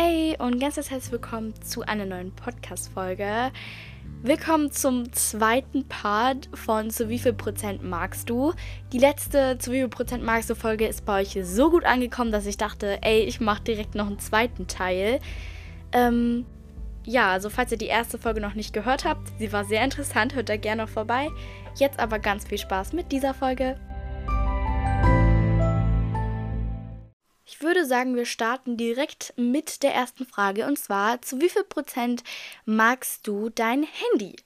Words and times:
Hey 0.00 0.36
und 0.38 0.60
ganz 0.60 0.76
herzlich 0.76 1.10
willkommen 1.10 1.60
zu 1.60 1.82
einer 1.82 2.06
neuen 2.06 2.30
Podcast-Folge. 2.30 3.50
Willkommen 4.22 4.70
zum 4.70 5.12
zweiten 5.12 5.88
Part 5.88 6.48
von 6.54 6.90
Zu 6.90 7.08
wie 7.08 7.18
viel 7.18 7.32
Prozent 7.32 7.82
magst 7.82 8.30
du? 8.30 8.52
Die 8.92 8.98
letzte 8.98 9.58
Zu 9.58 9.72
wie 9.72 9.78
viel 9.78 9.88
Prozent 9.88 10.22
magst 10.22 10.48
du 10.50 10.54
Folge 10.54 10.86
ist 10.86 11.04
bei 11.04 11.22
euch 11.22 11.36
so 11.42 11.68
gut 11.68 11.84
angekommen, 11.84 12.30
dass 12.30 12.46
ich 12.46 12.56
dachte, 12.56 13.02
ey, 13.02 13.22
ich 13.22 13.40
mache 13.40 13.64
direkt 13.64 13.96
noch 13.96 14.06
einen 14.06 14.20
zweiten 14.20 14.68
Teil. 14.68 15.18
Ähm, 15.90 16.46
ja, 17.04 17.32
also 17.32 17.50
falls 17.50 17.72
ihr 17.72 17.78
die 17.78 17.86
erste 17.86 18.18
Folge 18.18 18.40
noch 18.40 18.54
nicht 18.54 18.72
gehört 18.72 19.04
habt, 19.04 19.32
sie 19.40 19.52
war 19.52 19.64
sehr 19.64 19.82
interessant, 19.82 20.36
hört 20.36 20.48
da 20.48 20.56
gerne 20.56 20.82
noch 20.82 20.90
vorbei. 20.90 21.28
Jetzt 21.74 21.98
aber 21.98 22.20
ganz 22.20 22.46
viel 22.46 22.58
Spaß 22.58 22.92
mit 22.92 23.10
dieser 23.10 23.34
Folge. 23.34 23.76
Ich 27.50 27.62
würde 27.62 27.86
sagen, 27.86 28.14
wir 28.14 28.26
starten 28.26 28.76
direkt 28.76 29.32
mit 29.36 29.82
der 29.82 29.94
ersten 29.94 30.26
Frage 30.26 30.66
und 30.66 30.78
zwar, 30.78 31.22
zu 31.22 31.40
wie 31.40 31.48
viel 31.48 31.64
Prozent 31.64 32.22
magst 32.66 33.26
du 33.26 33.48
dein 33.48 33.84
Handy? 33.84 34.36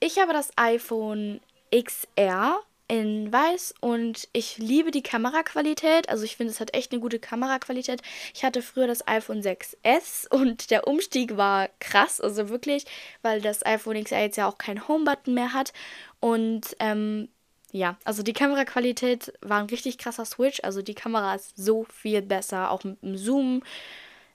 Ich 0.00 0.18
habe 0.18 0.32
das 0.32 0.50
iPhone 0.56 1.40
XR 1.72 2.58
in 2.88 3.32
weiß 3.32 3.76
und 3.78 4.28
ich 4.32 4.58
liebe 4.58 4.90
die 4.90 5.04
Kameraqualität. 5.04 6.08
Also 6.08 6.24
ich 6.24 6.36
finde, 6.36 6.52
es 6.52 6.58
hat 6.58 6.74
echt 6.74 6.90
eine 6.90 7.00
gute 7.00 7.20
Kameraqualität. 7.20 8.02
Ich 8.34 8.42
hatte 8.42 8.60
früher 8.60 8.88
das 8.88 9.06
iPhone 9.06 9.40
6S 9.40 10.26
und 10.28 10.72
der 10.72 10.88
Umstieg 10.88 11.36
war 11.36 11.68
krass, 11.78 12.20
also 12.20 12.48
wirklich, 12.48 12.86
weil 13.22 13.40
das 13.40 13.64
iPhone 13.64 14.02
XR 14.02 14.20
jetzt 14.20 14.36
ja 14.36 14.48
auch 14.48 14.58
keinen 14.58 14.88
Home-Button 14.88 15.32
mehr 15.32 15.52
hat. 15.52 15.72
Und 16.18 16.76
ähm, 16.80 17.28
ja, 17.72 17.96
also 18.04 18.22
die 18.22 18.34
Kameraqualität 18.34 19.32
war 19.40 19.58
ein 19.58 19.66
richtig 19.66 19.96
krasser 19.96 20.26
Switch. 20.26 20.60
Also 20.62 20.82
die 20.82 20.94
Kamera 20.94 21.34
ist 21.34 21.56
so 21.56 21.84
viel 21.84 22.20
besser, 22.20 22.70
auch 22.70 22.84
mit 22.84 23.02
dem 23.02 23.16
Zoom. 23.16 23.62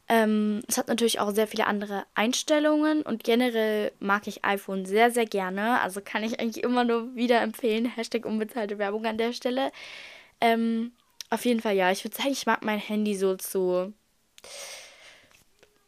Ähm, 0.10 0.64
es 0.68 0.78
hat 0.78 0.88
natürlich 0.88 1.20
auch 1.20 1.32
sehr 1.32 1.48
viele 1.48 1.68
andere 1.68 2.06
Einstellungen 2.16 3.04
und 3.04 3.24
generell 3.24 3.92
mag 4.00 4.28
ich 4.28 4.44
iPhone 4.44 4.86
sehr, 4.86 5.12
sehr 5.12 5.28
gerne. 5.28 5.82
Also 5.82 6.02
kann 6.04 6.24
ich 6.24 6.40
eigentlich 6.40 6.64
immer 6.64 6.84
nur 6.84 7.14
wieder 7.16 7.42
empfehlen. 7.42 7.86
Hashtag 7.96 8.26
unbezahlte 8.26 8.80
Werbung 8.80 9.06
an 9.06 9.20
der 9.20 9.34
Stelle. 9.34 9.72
Ähm, 10.42 10.94
auf 11.30 11.46
jeden 11.46 11.62
Fall 11.62 11.76
ja. 11.76 11.92
Ich 11.92 12.04
würde 12.04 12.18
sagen, 12.18 12.32
ich 12.32 12.48
mag 12.48 12.64
mein 12.64 12.80
Handy 12.80 13.16
so 13.16 13.36
zu 13.36 13.94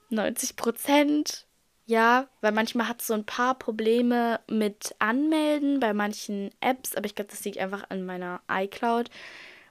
90 0.10 0.56
Prozent. 0.56 1.46
Ja, 1.90 2.28
weil 2.42 2.52
manchmal 2.52 2.88
hat 2.88 3.02
es 3.02 3.08
so 3.08 3.16
ein 3.16 3.26
paar 3.26 3.58
Probleme 3.58 4.42
mit 4.48 4.94
Anmelden 5.00 5.80
bei 5.80 5.92
manchen 5.92 6.52
Apps, 6.62 6.94
aber 6.94 7.08
ich 7.08 7.16
glaube, 7.16 7.32
das 7.32 7.44
liegt 7.44 7.58
einfach 7.58 7.90
an 7.90 8.06
meiner 8.06 8.42
iCloud. 8.48 9.10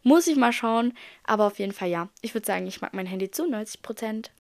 Muss 0.03 0.27
ich 0.27 0.35
mal 0.35 0.53
schauen, 0.53 0.95
aber 1.23 1.45
auf 1.47 1.61
jeden 1.61 1.71
Fall 1.71 1.91
ja. 1.91 2.09
Ich 2.21 2.35
würde 2.35 2.45
sagen, 2.45 2.67
ich 2.67 2.81
mag 2.81 2.93
mein 2.93 3.07
Handy 3.07 3.31
zu 3.31 3.47
90 3.49 3.83
Prozent. 3.83 4.33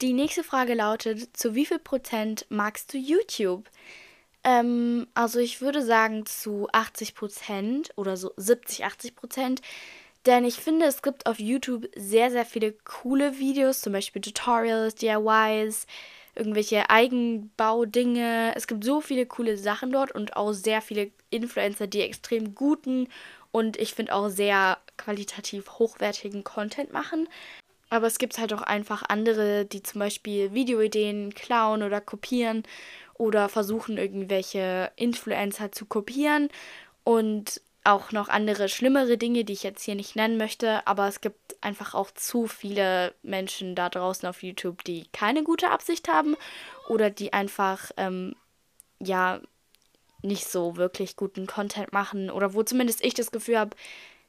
Die 0.00 0.14
nächste 0.14 0.42
Frage 0.42 0.72
lautet, 0.72 1.36
zu 1.36 1.54
wie 1.54 1.66
viel 1.66 1.78
Prozent 1.78 2.46
magst 2.48 2.94
du 2.94 2.96
YouTube? 2.96 3.68
Ähm, 4.42 5.08
also 5.12 5.40
ich 5.40 5.60
würde 5.60 5.84
sagen 5.84 6.24
zu 6.24 6.68
80 6.72 7.14
Prozent 7.14 7.90
oder 7.96 8.16
so 8.16 8.32
70, 8.38 8.86
80 8.86 9.14
Prozent. 9.14 9.60
Denn 10.24 10.46
ich 10.46 10.56
finde, 10.56 10.86
es 10.86 11.02
gibt 11.02 11.26
auf 11.26 11.38
YouTube 11.38 11.86
sehr, 11.94 12.30
sehr 12.30 12.46
viele 12.46 12.72
coole 12.72 13.38
Videos, 13.38 13.82
zum 13.82 13.92
Beispiel 13.92 14.22
Tutorials, 14.22 14.94
DIYs, 14.94 15.86
irgendwelche 16.34 16.90
Eigenbaudinge. 16.90 18.52
Es 18.56 18.66
gibt 18.66 18.84
so 18.84 19.00
viele 19.00 19.26
coole 19.26 19.56
Sachen 19.56 19.92
dort 19.92 20.12
und 20.12 20.36
auch 20.36 20.52
sehr 20.52 20.82
viele 20.82 21.10
Influencer, 21.30 21.86
die 21.86 22.02
extrem 22.02 22.54
guten 22.54 23.08
und 23.52 23.76
ich 23.76 23.94
finde 23.94 24.14
auch 24.14 24.28
sehr 24.28 24.78
qualitativ 24.96 25.78
hochwertigen 25.78 26.44
Content 26.44 26.92
machen. 26.92 27.28
Aber 27.88 28.06
es 28.06 28.18
gibt 28.18 28.38
halt 28.38 28.52
auch 28.52 28.62
einfach 28.62 29.02
andere, 29.08 29.64
die 29.64 29.82
zum 29.82 29.98
Beispiel 29.98 30.54
Videoideen 30.54 31.34
klauen 31.34 31.82
oder 31.82 32.00
kopieren 32.00 32.62
oder 33.14 33.48
versuchen, 33.48 33.98
irgendwelche 33.98 34.92
Influencer 34.96 35.72
zu 35.72 35.86
kopieren. 35.86 36.48
Und 37.02 37.60
auch 37.84 38.12
noch 38.12 38.28
andere 38.28 38.68
schlimmere 38.68 39.16
Dinge, 39.16 39.44
die 39.44 39.54
ich 39.54 39.62
jetzt 39.62 39.82
hier 39.82 39.94
nicht 39.94 40.16
nennen 40.16 40.36
möchte, 40.36 40.86
aber 40.86 41.08
es 41.08 41.20
gibt 41.20 41.56
einfach 41.62 41.94
auch 41.94 42.10
zu 42.10 42.46
viele 42.46 43.14
Menschen 43.22 43.74
da 43.74 43.88
draußen 43.88 44.28
auf 44.28 44.42
YouTube, 44.42 44.84
die 44.84 45.06
keine 45.12 45.42
gute 45.42 45.70
Absicht 45.70 46.08
haben 46.08 46.36
oder 46.88 47.10
die 47.10 47.32
einfach, 47.32 47.90
ähm, 47.96 48.34
ja, 48.98 49.40
nicht 50.22 50.46
so 50.46 50.76
wirklich 50.76 51.16
guten 51.16 51.46
Content 51.46 51.92
machen 51.92 52.30
oder 52.30 52.52
wo 52.52 52.62
zumindest 52.62 53.02
ich 53.02 53.14
das 53.14 53.30
Gefühl 53.30 53.58
habe, 53.58 53.76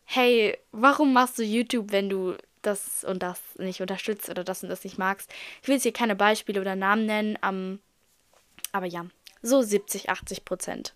hey, 0.05 0.57
warum 0.71 1.11
machst 1.11 1.37
du 1.37 1.43
YouTube, 1.43 1.91
wenn 1.91 2.09
du 2.09 2.35
das 2.61 3.03
und 3.03 3.21
das 3.21 3.41
nicht 3.57 3.81
unterstützt 3.81 4.29
oder 4.29 4.43
das 4.43 4.63
und 4.63 4.69
das 4.69 4.83
nicht 4.85 4.97
magst? 4.97 5.29
Ich 5.61 5.67
will 5.67 5.75
jetzt 5.75 5.83
hier 5.83 5.93
keine 5.93 6.15
Beispiele 6.15 6.61
oder 6.61 6.75
Namen 6.75 7.05
nennen, 7.05 7.37
ähm, 7.43 7.79
aber 8.71 8.85
ja, 8.85 9.05
so 9.41 9.61
70, 9.61 10.09
80 10.09 10.45
Prozent. 10.45 10.93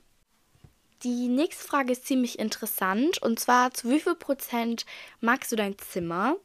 Die 1.05 1.27
nächste 1.27 1.63
Frage 1.63 1.91
ist 1.91 2.07
ziemlich 2.07 2.39
interessant 2.39 3.21
und 3.21 3.39
zwar 3.39 3.71
zu 3.71 3.91
wie 3.91 3.99
viel 3.99 4.16
Prozent 4.16 4.88
magst 5.21 5.51
du 5.51 5.55
dein 5.55 5.77
Zimmer? 5.77 6.35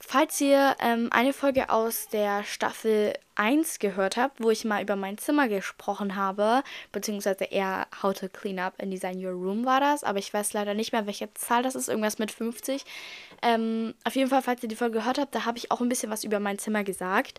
Falls 0.00 0.40
ihr 0.40 0.74
ähm, 0.80 1.06
eine 1.12 1.32
Folge 1.32 1.70
aus 1.70 2.08
der 2.08 2.42
Staffel 2.42 3.12
1 3.36 3.78
gehört 3.78 4.16
habt, 4.16 4.42
wo 4.42 4.50
ich 4.50 4.64
mal 4.64 4.82
über 4.82 4.96
mein 4.96 5.18
Zimmer 5.18 5.46
gesprochen 5.46 6.16
habe, 6.16 6.64
beziehungsweise 6.90 7.44
eher 7.44 7.86
How 8.02 8.12
to 8.12 8.28
Clean 8.28 8.58
Up 8.58 8.74
and 8.82 8.92
Design 8.92 9.24
Your 9.24 9.34
Room 9.34 9.64
war 9.64 9.78
das, 9.78 10.02
aber 10.02 10.18
ich 10.18 10.34
weiß 10.34 10.52
leider 10.52 10.74
nicht 10.74 10.90
mehr, 10.90 11.06
welche 11.06 11.32
Zahl 11.34 11.62
das 11.62 11.76
ist, 11.76 11.88
irgendwas 11.88 12.18
mit 12.18 12.32
50. 12.32 12.84
Ähm, 13.40 13.94
auf 14.02 14.16
jeden 14.16 14.30
Fall, 14.30 14.42
falls 14.42 14.64
ihr 14.64 14.68
die 14.68 14.74
Folge 14.74 14.98
gehört 14.98 15.18
habt, 15.18 15.32
da 15.32 15.44
habe 15.44 15.58
ich 15.58 15.70
auch 15.70 15.80
ein 15.80 15.88
bisschen 15.88 16.10
was 16.10 16.24
über 16.24 16.40
mein 16.40 16.58
Zimmer 16.58 16.82
gesagt. 16.82 17.38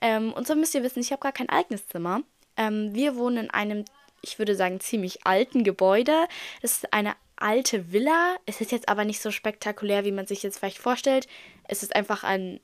Ähm, 0.00 0.32
und 0.32 0.46
so 0.46 0.54
müsst 0.54 0.76
ihr 0.76 0.84
wissen, 0.84 1.00
ich 1.00 1.10
habe 1.10 1.22
gar 1.22 1.32
kein 1.32 1.48
eigenes 1.48 1.88
Zimmer. 1.88 2.20
Ähm, 2.56 2.94
wir 2.94 3.16
wohnen 3.16 3.46
in 3.46 3.50
einem 3.50 3.84
ich 4.24 4.38
würde 4.38 4.56
sagen, 4.56 4.80
ziemlich 4.80 5.26
alten 5.26 5.62
Gebäude. 5.64 6.26
Es 6.62 6.78
ist 6.78 6.92
eine 6.92 7.14
alte 7.36 7.92
Villa. 7.92 8.36
Es 8.46 8.60
ist 8.60 8.72
jetzt 8.72 8.88
aber 8.88 9.04
nicht 9.04 9.20
so 9.20 9.30
spektakulär, 9.30 10.04
wie 10.04 10.12
man 10.12 10.26
sich 10.26 10.42
jetzt 10.42 10.58
vielleicht 10.58 10.78
vorstellt. 10.78 11.26
Es 11.68 11.82
ist 11.82 11.94
einfach 11.94 12.24
ein 12.24 12.60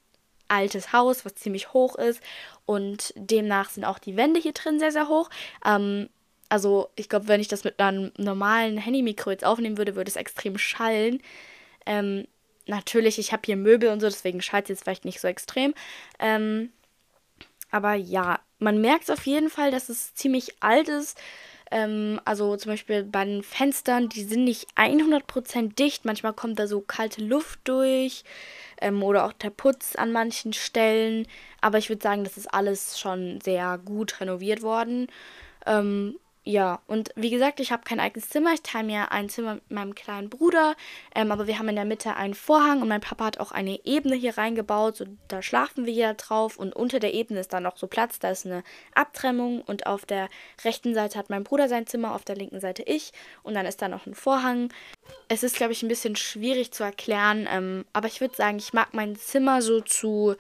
altes 0.49 0.93
Haus, 0.93 1.25
was 1.25 1.35
ziemlich 1.37 1.73
hoch 1.73 1.97
ist. 1.97 2.21
Und 2.67 3.13
demnach 3.17 3.71
sind 3.71 3.85
auch 3.85 3.99
die 3.99 4.17
Wände 4.17 4.41
hier 4.41 4.53
drin 4.53 4.79
sehr, 4.79 4.93
sehr 4.93 5.09
hoch. 5.09 5.31
Ähm, 5.65 6.09
also 6.49 6.91
ich 6.97 7.09
glaube, 7.09 7.29
wenn 7.29 7.41
ich 7.41 7.49
das 7.49 7.65
mit 7.65 7.79
einem 7.79 8.13
normalen 8.17 8.79
Handymikro 8.79 9.31
jetzt 9.31 9.45
aufnehmen 9.45 9.79
würde, 9.79 9.95
würde 9.95 10.11
es 10.11 10.17
extrem 10.17 10.59
schallen. 10.59 11.23
Ähm, 11.87 12.27
natürlich, 12.67 13.19
ich 13.19 13.33
habe 13.33 13.43
hier 13.47 13.57
Möbel 13.57 13.91
und 13.91 14.01
so, 14.01 14.09
deswegen 14.09 14.43
schallt 14.43 14.65
es 14.65 14.71
jetzt 14.71 14.83
vielleicht 14.83 15.05
nicht 15.05 15.21
so 15.21 15.29
extrem. 15.29 15.75
Ähm, 16.19 16.73
aber 17.71 17.95
ja, 17.95 18.41
man 18.61 18.81
merkt 18.81 19.11
auf 19.11 19.27
jeden 19.27 19.51
Fall, 19.51 19.71
dass 19.71 19.89
es 19.89 20.15
ziemlich 20.15 20.63
alt 20.63 20.89
ist. 20.89 21.19
Ähm, 21.71 22.21
also 22.25 22.57
zum 22.57 22.73
Beispiel 22.73 23.05
bei 23.05 23.25
den 23.25 23.43
Fenstern, 23.43 24.09
die 24.09 24.25
sind 24.25 24.45
nicht 24.45 24.69
100% 24.77 25.75
dicht. 25.75 26.05
Manchmal 26.05 26.33
kommt 26.33 26.59
da 26.59 26.67
so 26.67 26.81
kalte 26.81 27.23
Luft 27.25 27.61
durch 27.65 28.25
ähm, 28.81 29.03
oder 29.03 29.25
auch 29.25 29.33
der 29.33 29.51
Putz 29.51 29.97
an 29.97 30.13
manchen 30.13 30.53
Stellen. 30.53 31.27
Aber 31.61 31.79
ich 31.79 31.89
würde 31.89 32.03
sagen, 32.03 32.25
das 32.25 32.37
ist 32.37 32.53
alles 32.53 32.99
schon 32.99 33.41
sehr 33.41 33.79
gut 33.79 34.21
renoviert 34.21 34.63
worden. 34.63 35.09
Ähm, 35.67 36.17
ja, 36.43 36.81
und 36.87 37.11
wie 37.17 37.29
gesagt, 37.29 37.61
ich 37.61 37.71
habe 37.71 37.83
kein 37.85 38.01
eigenes 38.01 38.31
Zimmer. 38.31 38.55
Ich 38.55 38.63
teile 38.63 38.85
mir 38.85 39.13
ein 39.13 39.29
Zimmer 39.29 39.57
mit 39.57 39.71
meinem 39.71 39.95
kleinen 39.95 40.31
Bruder. 40.31 40.75
Ähm, 41.15 41.33
aber 41.33 41.47
wir 41.47 41.59
haben 41.59 41.69
in 41.69 41.77
der 41.77 41.85
Mitte 41.85 42.17
einen 42.17 42.33
Vorhang 42.33 42.81
und 42.81 42.89
mein 42.89 43.03
Papa 43.03 43.27
hat 43.27 43.41
auch 43.41 43.53
eine 43.53 43.79
Ebene 43.85 44.17
hier 44.17 44.39
reingebaut. 44.39 44.97
So, 44.97 45.05
da 45.29 45.43
schlafen 45.43 45.85
wir 45.85 45.93
hier 45.93 46.15
drauf. 46.15 46.57
Und 46.57 46.75
unter 46.75 46.99
der 46.99 47.13
Ebene 47.13 47.41
ist 47.41 47.53
dann 47.53 47.65
noch 47.65 47.77
so 47.77 47.87
Platz. 47.89 48.21
Da 48.21 48.31
ist 48.31 48.47
eine 48.47 48.65
Abtrennung. 48.95 49.61
Und 49.61 49.87
auf 49.87 50.07
der 50.07 50.31
rechten 50.65 50.95
Seite 50.95 51.19
hat 51.19 51.29
mein 51.29 51.45
Bruder 51.45 51.69
sein 51.69 51.87
Zimmer, 51.87 52.15
auf 52.15 52.25
der 52.25 52.37
linken 52.37 52.61
Seite 52.61 52.85
ich. 52.85 53.13
Und 53.43 53.53
dann 53.53 53.67
ist 53.67 53.83
da 53.83 53.89
noch 53.89 54.07
ein 54.07 54.15
Vorhang. 54.15 54.73
Es 55.29 55.43
ist, 55.43 55.57
glaube 55.57 55.73
ich, 55.73 55.83
ein 55.83 55.89
bisschen 55.89 56.17
schwierig 56.17 56.73
zu 56.73 56.85
erklären. 56.85 57.47
Ähm, 57.51 57.85
aber 57.93 58.09
ich 58.09 58.23
würde 58.23 58.35
sagen, 58.35 58.57
ich 58.57 58.73
mag 58.73 58.95
mein 58.95 59.15
Zimmer 59.15 59.61
so 59.61 59.83
zu 59.83 60.37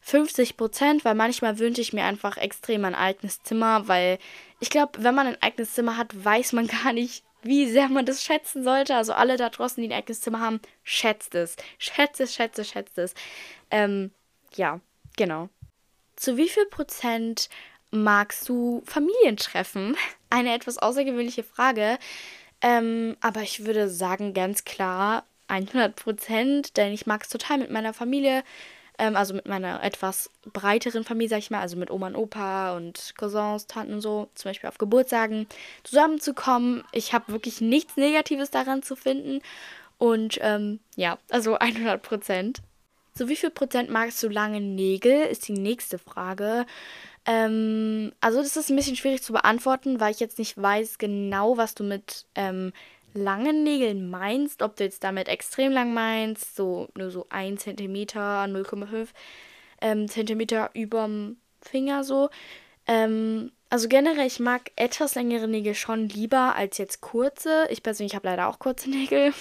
50 0.00 0.56
Prozent, 0.56 1.04
weil 1.04 1.14
manchmal 1.14 1.58
wünsche 1.58 1.80
ich 1.80 1.92
mir 1.92 2.04
einfach 2.04 2.36
extrem 2.36 2.84
ein 2.84 2.94
eigenes 2.94 3.42
Zimmer, 3.42 3.86
weil 3.88 4.18
ich 4.58 4.70
glaube, 4.70 5.02
wenn 5.02 5.14
man 5.14 5.26
ein 5.26 5.42
eigenes 5.42 5.74
Zimmer 5.74 5.96
hat, 5.96 6.24
weiß 6.24 6.52
man 6.52 6.66
gar 6.84 6.92
nicht, 6.92 7.24
wie 7.42 7.68
sehr 7.68 7.88
man 7.88 8.06
das 8.06 8.22
schätzen 8.22 8.62
sollte. 8.64 8.96
Also 8.96 9.12
alle 9.12 9.36
da 9.36 9.48
draußen, 9.48 9.82
die 9.82 9.88
ein 9.88 9.96
eigenes 9.96 10.20
Zimmer 10.20 10.40
haben, 10.40 10.60
schätzt 10.84 11.34
es. 11.34 11.56
Schätzt 11.78 12.20
es, 12.20 12.34
schätzt 12.34 12.58
es, 12.58 12.68
schätzt 12.68 12.98
es. 12.98 13.14
Ähm, 13.70 14.10
ja, 14.54 14.80
genau. 15.16 15.48
Zu 16.16 16.36
wie 16.36 16.48
viel 16.48 16.66
Prozent 16.66 17.48
magst 17.90 18.48
du 18.48 18.82
Familientreffen? 18.84 19.96
Eine 20.30 20.54
etwas 20.54 20.78
außergewöhnliche 20.78 21.42
Frage. 21.42 21.98
Ähm, 22.60 23.16
aber 23.20 23.42
ich 23.42 23.64
würde 23.64 23.88
sagen, 23.88 24.34
ganz 24.34 24.64
klar 24.64 25.24
100 25.48 25.96
Prozent, 25.96 26.76
denn 26.76 26.92
ich 26.92 27.06
mag 27.06 27.22
es 27.22 27.28
total 27.30 27.58
mit 27.58 27.70
meiner 27.70 27.94
Familie 27.94 28.44
ähm, 29.00 29.16
also 29.16 29.32
mit 29.34 29.48
meiner 29.48 29.82
etwas 29.82 30.30
breiteren 30.52 31.04
Familie, 31.04 31.30
sag 31.30 31.38
ich 31.38 31.50
mal, 31.50 31.60
also 31.60 31.76
mit 31.76 31.90
Oma 31.90 32.08
und 32.08 32.16
Opa 32.16 32.76
und 32.76 33.14
Cousins, 33.16 33.66
Tanten 33.66 33.94
und 33.94 34.00
so, 34.02 34.28
zum 34.34 34.50
Beispiel 34.50 34.68
auf 34.68 34.76
Geburtstagen, 34.76 35.46
zusammenzukommen. 35.84 36.84
Ich 36.92 37.14
habe 37.14 37.32
wirklich 37.32 37.62
nichts 37.62 37.96
Negatives 37.96 38.50
daran 38.50 38.82
zu 38.82 38.96
finden. 38.96 39.40
Und 39.96 40.38
ähm, 40.42 40.80
ja, 40.96 41.18
also 41.30 41.54
100 41.58 42.02
Prozent. 42.02 42.60
Zu 43.14 43.28
wie 43.28 43.36
viel 43.36 43.50
Prozent 43.50 43.90
magst 43.90 44.22
du 44.22 44.28
lange 44.28 44.60
Nägel, 44.60 45.22
ist 45.22 45.48
die 45.48 45.54
nächste 45.54 45.98
Frage. 45.98 46.66
Ähm, 47.24 48.12
also 48.20 48.38
das 48.42 48.56
ist 48.56 48.70
ein 48.70 48.76
bisschen 48.76 48.96
schwierig 48.96 49.22
zu 49.22 49.32
beantworten, 49.32 49.98
weil 49.98 50.12
ich 50.12 50.20
jetzt 50.20 50.38
nicht 50.38 50.60
weiß 50.60 50.98
genau, 50.98 51.56
was 51.56 51.74
du 51.74 51.84
mit 51.84 52.26
ähm, 52.34 52.72
langen 53.14 53.62
Nägeln 53.62 54.10
meinst. 54.10 54.62
Ob 54.62 54.76
du 54.76 54.84
jetzt 54.84 55.04
damit 55.04 55.28
extrem 55.28 55.72
lang 55.72 55.94
meinst, 55.94 56.56
so 56.56 56.88
nur 56.96 57.10
so 57.10 57.26
1 57.30 57.62
cm, 57.62 57.94
0,5 57.94 59.08
ähm, 59.80 60.08
Zentimeter 60.08 60.70
überm 60.74 61.36
Finger 61.62 62.04
so. 62.04 62.30
Ähm, 62.86 63.52
also 63.68 63.88
generell, 63.88 64.26
ich 64.26 64.40
mag 64.40 64.72
etwas 64.76 65.14
längere 65.14 65.46
Nägel 65.46 65.74
schon 65.74 66.08
lieber 66.08 66.56
als 66.56 66.78
jetzt 66.78 67.00
kurze. 67.00 67.66
Ich 67.70 67.82
persönlich 67.82 68.14
habe 68.14 68.28
leider 68.28 68.48
auch 68.48 68.58
kurze 68.58 68.90
Nägel. 68.90 69.32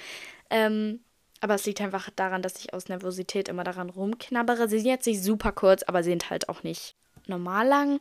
ähm, 0.50 1.00
aber 1.40 1.54
es 1.54 1.66
liegt 1.66 1.80
einfach 1.80 2.10
daran, 2.10 2.42
dass 2.42 2.58
ich 2.58 2.74
aus 2.74 2.88
Nervosität 2.88 3.48
immer 3.48 3.62
daran 3.62 3.90
rumknabbere. 3.90 4.68
Sie 4.68 4.78
sind 4.78 4.88
jetzt 4.88 5.06
nicht 5.06 5.22
super 5.22 5.52
kurz, 5.52 5.82
aber 5.84 6.02
sie 6.02 6.10
sind 6.10 6.30
halt 6.30 6.48
auch 6.48 6.62
nicht 6.62 6.96
normal 7.26 7.66
lang. 7.68 7.98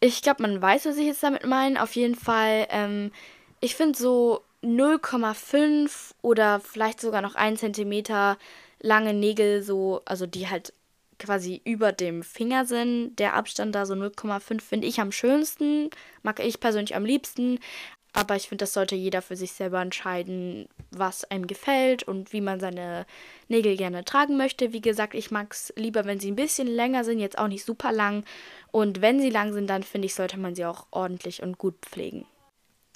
Ich 0.00 0.22
glaube, 0.22 0.42
man 0.42 0.60
weiß, 0.60 0.86
was 0.86 0.96
ich 0.96 1.06
jetzt 1.06 1.22
damit 1.22 1.46
meine. 1.46 1.82
Auf 1.82 1.94
jeden 1.94 2.16
Fall, 2.16 2.66
ähm, 2.70 3.12
ich 3.64 3.76
finde 3.76 3.98
so 3.98 4.42
0,5 4.62 6.12
oder 6.20 6.60
vielleicht 6.60 7.00
sogar 7.00 7.22
noch 7.22 7.34
1 7.34 7.60
cm 7.60 8.36
lange 8.80 9.14
Nägel, 9.14 9.62
so, 9.62 10.02
also 10.04 10.26
die 10.26 10.48
halt 10.50 10.74
quasi 11.18 11.62
über 11.64 11.92
dem 11.92 12.22
Finger 12.22 12.66
sind. 12.66 13.16
Der 13.16 13.32
Abstand 13.32 13.74
da 13.74 13.86
so 13.86 13.94
0,5 13.94 14.60
finde 14.60 14.86
ich 14.86 15.00
am 15.00 15.12
schönsten, 15.12 15.88
mag 16.22 16.40
ich 16.40 16.60
persönlich 16.60 16.94
am 16.94 17.06
liebsten. 17.06 17.58
Aber 18.12 18.36
ich 18.36 18.48
finde, 18.48 18.64
das 18.64 18.74
sollte 18.74 18.96
jeder 18.96 19.22
für 19.22 19.34
sich 19.34 19.52
selber 19.52 19.80
entscheiden, 19.80 20.68
was 20.90 21.24
einem 21.24 21.46
gefällt 21.46 22.02
und 22.02 22.34
wie 22.34 22.42
man 22.42 22.60
seine 22.60 23.06
Nägel 23.48 23.78
gerne 23.78 24.04
tragen 24.04 24.36
möchte. 24.36 24.74
Wie 24.74 24.82
gesagt, 24.82 25.14
ich 25.14 25.30
mag 25.30 25.52
es 25.52 25.72
lieber, 25.76 26.04
wenn 26.04 26.20
sie 26.20 26.30
ein 26.30 26.36
bisschen 26.36 26.68
länger 26.68 27.02
sind, 27.02 27.18
jetzt 27.18 27.38
auch 27.38 27.48
nicht 27.48 27.64
super 27.64 27.92
lang. 27.92 28.24
Und 28.70 29.00
wenn 29.00 29.20
sie 29.20 29.30
lang 29.30 29.54
sind, 29.54 29.68
dann 29.70 29.82
finde 29.82 30.06
ich, 30.06 30.14
sollte 30.14 30.38
man 30.38 30.54
sie 30.54 30.66
auch 30.66 30.86
ordentlich 30.90 31.42
und 31.42 31.56
gut 31.56 31.76
pflegen. 31.80 32.26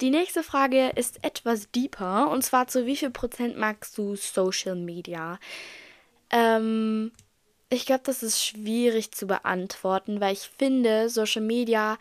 Die 0.01 0.11
nächste 0.11 0.43
Frage 0.43 0.89
ist 0.95 1.23
etwas 1.23 1.71
deeper 1.71 2.29
und 2.29 2.43
zwar 2.43 2.67
zu 2.67 2.85
wie 2.85 2.95
viel 2.95 3.09
Prozent 3.09 3.57
magst 3.57 3.97
du 3.97 4.15
Social 4.15 4.75
Media? 4.75 5.39
Ähm, 6.29 7.11
ich 7.69 7.85
glaube, 7.85 8.03
das 8.05 8.23
ist 8.23 8.43
schwierig 8.43 9.11
zu 9.11 9.27
beantworten, 9.27 10.21
weil 10.21 10.33
ich 10.33 10.49
finde, 10.57 11.09
Social 11.09 11.41
Media 11.41 11.97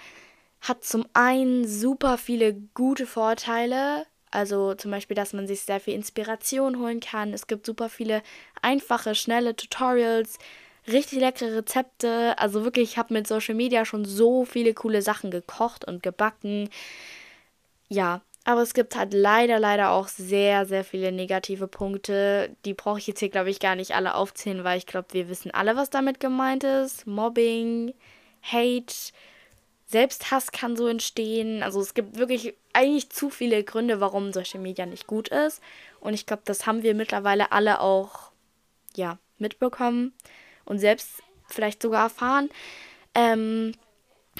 hat 0.60 0.84
zum 0.84 1.06
einen 1.12 1.66
super 1.66 2.18
viele 2.18 2.54
gute 2.74 3.06
Vorteile. 3.06 4.06
Also 4.30 4.74
zum 4.74 4.90
Beispiel, 4.92 5.16
dass 5.16 5.32
man 5.32 5.48
sich 5.48 5.62
sehr 5.62 5.80
viel 5.80 5.94
Inspiration 5.94 6.78
holen 6.78 7.00
kann. 7.00 7.32
Es 7.32 7.48
gibt 7.48 7.66
super 7.66 7.88
viele 7.88 8.22
einfache, 8.62 9.14
schnelle 9.14 9.56
Tutorials, 9.56 10.38
richtig 10.86 11.18
leckere 11.18 11.56
Rezepte. 11.56 12.38
Also 12.38 12.64
wirklich, 12.64 12.90
ich 12.92 12.98
habe 12.98 13.14
mit 13.14 13.26
Social 13.26 13.54
Media 13.54 13.84
schon 13.84 14.04
so 14.04 14.44
viele 14.44 14.72
coole 14.74 15.02
Sachen 15.02 15.30
gekocht 15.32 15.84
und 15.84 16.02
gebacken. 16.02 16.70
Ja, 17.88 18.22
aber 18.44 18.62
es 18.62 18.72
gibt 18.74 18.96
halt 18.96 19.12
leider, 19.12 19.58
leider 19.58 19.90
auch 19.90 20.08
sehr, 20.08 20.64
sehr 20.64 20.84
viele 20.84 21.12
negative 21.12 21.68
Punkte. 21.68 22.56
Die 22.64 22.74
brauche 22.74 22.98
ich 22.98 23.06
jetzt 23.06 23.20
hier, 23.20 23.28
glaube 23.28 23.50
ich, 23.50 23.60
gar 23.60 23.76
nicht 23.76 23.94
alle 23.94 24.14
aufzählen, 24.14 24.64
weil 24.64 24.78
ich 24.78 24.86
glaube, 24.86 25.08
wir 25.12 25.28
wissen 25.28 25.50
alle, 25.50 25.76
was 25.76 25.90
damit 25.90 26.18
gemeint 26.20 26.64
ist. 26.64 27.06
Mobbing, 27.06 27.92
Hate, 28.42 29.12
Selbsthass 29.86 30.52
kann 30.52 30.76
so 30.76 30.86
entstehen. 30.86 31.62
Also 31.62 31.80
es 31.80 31.94
gibt 31.94 32.16
wirklich 32.16 32.54
eigentlich 32.72 33.10
zu 33.10 33.30
viele 33.30 33.64
Gründe, 33.64 34.00
warum 34.00 34.32
Social 34.32 34.60
Media 34.60 34.86
nicht 34.86 35.06
gut 35.06 35.28
ist. 35.28 35.62
Und 36.00 36.14
ich 36.14 36.26
glaube, 36.26 36.42
das 36.44 36.66
haben 36.66 36.82
wir 36.82 36.94
mittlerweile 36.94 37.52
alle 37.52 37.80
auch, 37.80 38.32
ja, 38.94 39.18
mitbekommen 39.38 40.12
und 40.64 40.78
selbst 40.78 41.22
vielleicht 41.48 41.82
sogar 41.82 42.04
erfahren. 42.04 42.50
Ähm, 43.14 43.72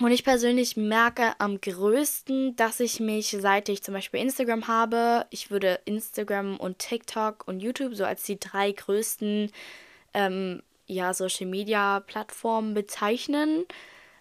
und 0.00 0.12
ich 0.12 0.24
persönlich 0.24 0.76
merke 0.76 1.32
am 1.38 1.60
größten, 1.60 2.54
dass 2.56 2.78
ich 2.78 3.00
mich, 3.00 3.36
seit 3.40 3.68
ich 3.68 3.82
zum 3.82 3.94
Beispiel 3.94 4.20
Instagram 4.20 4.68
habe, 4.68 5.26
ich 5.30 5.50
würde 5.50 5.80
Instagram 5.86 6.56
und 6.56 6.78
TikTok 6.78 7.46
und 7.48 7.60
YouTube 7.60 7.94
so 7.94 8.04
als 8.04 8.22
die 8.22 8.38
drei 8.38 8.70
größten 8.70 9.50
ähm, 10.14 10.62
ja, 10.86 11.12
Social 11.14 11.46
Media 11.46 12.00
Plattformen 12.00 12.74
bezeichnen. 12.74 13.64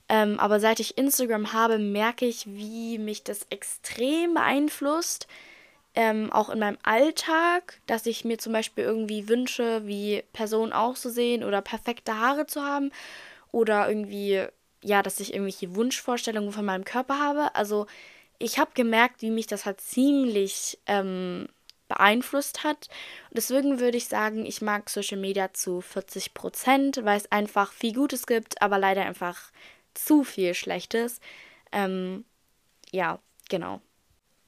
Ähm, 0.10 0.40
aber 0.40 0.60
seit 0.60 0.80
ich 0.80 0.98
Instagram 0.98 1.54
habe, 1.54 1.80
merke 1.80 2.26
ich, 2.26 2.48
wie 2.48 2.98
mich 2.98 3.24
das 3.24 3.46
extrem 3.50 4.36
beeinflusst. 4.36 5.28
Ähm, 5.96 6.32
auch 6.32 6.50
in 6.50 6.60
meinem 6.60 6.78
Alltag, 6.84 7.82
dass 7.88 8.06
ich 8.06 8.24
mir 8.24 8.38
zum 8.38 8.54
Beispiel 8.54 8.84
irgendwie 8.84 9.28
wünsche, 9.28 9.86
wie 9.86 10.24
Personen 10.32 10.72
auch 10.72 10.96
so 10.96 11.10
sehen 11.10 11.44
oder 11.44 11.62
perfekte 11.62 12.20
Haare 12.20 12.46
zu 12.46 12.62
haben 12.62 12.92
oder 13.52 13.90
irgendwie 13.90 14.48
ja, 14.84 15.02
dass 15.02 15.20
ich 15.20 15.34
irgendwelche 15.34 15.76
Wunschvorstellungen 15.76 16.52
von 16.52 16.66
meinem 16.66 16.86
Körper 16.86 17.20
habe. 17.20 17.56
Also 17.56 17.88
ich 18.40 18.60
habe 18.60 18.72
gemerkt, 18.74 19.22
wie 19.22 19.32
mich 19.32 19.48
das 19.48 19.66
halt 19.66 19.82
ziemlich 19.82 20.78
ähm, 20.86 21.48
beeinflusst 21.88 22.64
hat. 22.64 22.90
Und 23.30 23.38
deswegen 23.38 23.80
würde 23.80 23.98
ich 23.98 24.08
sagen, 24.08 24.46
ich 24.46 24.62
mag 24.62 24.90
Social 24.90 25.18
Media 25.18 25.54
zu 25.54 25.82
40 25.82 26.34
Prozent, 26.34 27.00
weil 27.04 27.18
es 27.18 27.32
einfach 27.32 27.72
viel 27.72 27.94
Gutes 27.94 28.28
gibt, 28.28 28.62
aber 28.62 28.78
leider 28.78 29.06
einfach 29.06 29.52
zu 29.94 30.24
viel 30.24 30.54
Schlechtes. 30.54 31.20
Ähm, 31.72 32.26
ja, 32.92 33.20
genau. 33.50 33.82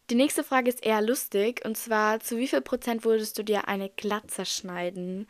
Die 0.09 0.15
nächste 0.15 0.43
Frage 0.43 0.69
ist 0.69 0.83
eher 0.83 1.01
lustig 1.01 1.63
und 1.65 1.77
zwar: 1.77 2.19
Zu 2.19 2.37
wie 2.37 2.47
viel 2.47 2.61
Prozent 2.61 3.05
würdest 3.05 3.37
du 3.37 3.43
dir 3.43 3.67
eine 3.67 3.89
Glatze 3.89 4.45
schneiden? 4.45 5.27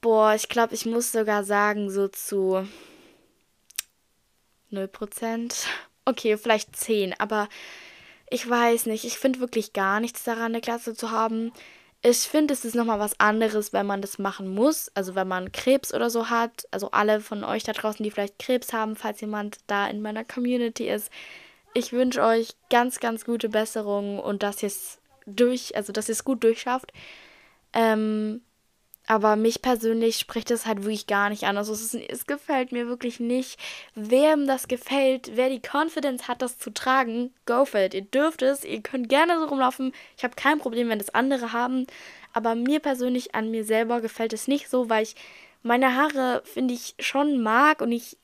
Boah, 0.00 0.34
ich 0.34 0.48
glaube, 0.48 0.74
ich 0.74 0.86
muss 0.86 1.12
sogar 1.12 1.44
sagen, 1.44 1.90
so 1.90 2.08
zu 2.08 2.66
0%. 4.72 5.66
Okay, 6.04 6.36
vielleicht 6.36 6.76
10, 6.76 7.14
aber 7.18 7.48
ich 8.30 8.48
weiß 8.48 8.86
nicht. 8.86 9.04
Ich 9.04 9.18
finde 9.18 9.40
wirklich 9.40 9.72
gar 9.72 10.00
nichts 10.00 10.22
daran, 10.24 10.52
eine 10.52 10.60
Klasse 10.60 10.94
zu 10.94 11.10
haben. 11.10 11.52
Ich 12.02 12.18
finde, 12.20 12.54
es 12.54 12.64
ist 12.64 12.74
nochmal 12.74 12.98
was 12.98 13.18
anderes, 13.20 13.72
wenn 13.72 13.86
man 13.86 14.00
das 14.00 14.18
machen 14.18 14.48
muss. 14.48 14.90
Also 14.94 15.14
wenn 15.14 15.28
man 15.28 15.52
Krebs 15.52 15.92
oder 15.92 16.08
so 16.08 16.30
hat. 16.30 16.66
Also 16.70 16.90
alle 16.92 17.20
von 17.20 17.44
euch 17.44 17.64
da 17.64 17.72
draußen, 17.72 18.02
die 18.02 18.10
vielleicht 18.10 18.38
Krebs 18.38 18.72
haben, 18.72 18.96
falls 18.96 19.20
jemand 19.20 19.58
da 19.66 19.86
in 19.88 20.00
meiner 20.00 20.24
Community 20.24 20.88
ist. 20.88 21.10
Ich 21.74 21.92
wünsche 21.92 22.22
euch 22.22 22.54
ganz, 22.70 23.00
ganz 23.00 23.24
gute 23.24 23.48
Besserung 23.48 24.18
und 24.18 24.42
dass 24.42 24.62
ihr 24.62 24.68
es 24.68 24.98
durch, 25.26 25.76
also 25.76 25.92
dass 25.92 26.08
ihr 26.08 26.14
es 26.14 26.24
gut 26.24 26.42
durchschafft. 26.42 26.92
Ähm, 27.72 28.42
aber 29.10 29.34
mich 29.34 29.60
persönlich 29.60 30.18
spricht 30.20 30.52
das 30.52 30.66
halt 30.66 30.84
wirklich 30.84 31.08
gar 31.08 31.30
nicht 31.30 31.42
an. 31.42 31.56
Also 31.56 31.72
es, 31.72 31.82
ist, 31.82 31.94
es 31.96 32.26
gefällt 32.28 32.70
mir 32.70 32.86
wirklich 32.86 33.18
nicht. 33.18 33.58
Wem 33.96 34.46
das 34.46 34.68
gefällt, 34.68 35.32
wer 35.34 35.48
die 35.48 35.60
Confidence 35.60 36.28
hat, 36.28 36.42
das 36.42 36.60
zu 36.60 36.70
tragen, 36.72 37.34
go 37.44 37.64
for 37.64 37.80
it. 37.80 37.92
Ihr 37.92 38.02
dürft 38.02 38.40
es, 38.40 38.64
ihr 38.64 38.80
könnt 38.82 39.08
gerne 39.08 39.40
so 39.40 39.46
rumlaufen. 39.46 39.92
Ich 40.16 40.22
habe 40.22 40.36
kein 40.36 40.60
Problem, 40.60 40.90
wenn 40.90 41.00
das 41.00 41.12
andere 41.12 41.52
haben. 41.52 41.88
Aber 42.32 42.54
mir 42.54 42.78
persönlich, 42.78 43.34
an 43.34 43.50
mir 43.50 43.64
selber 43.64 44.00
gefällt 44.00 44.32
es 44.32 44.46
nicht 44.46 44.70
so, 44.70 44.88
weil 44.88 45.02
ich 45.02 45.16
meine 45.64 45.96
Haare, 45.96 46.44
finde 46.44 46.74
ich, 46.74 46.94
schon 47.00 47.42
mag 47.42 47.80
und 47.80 47.90
ich 47.90 48.16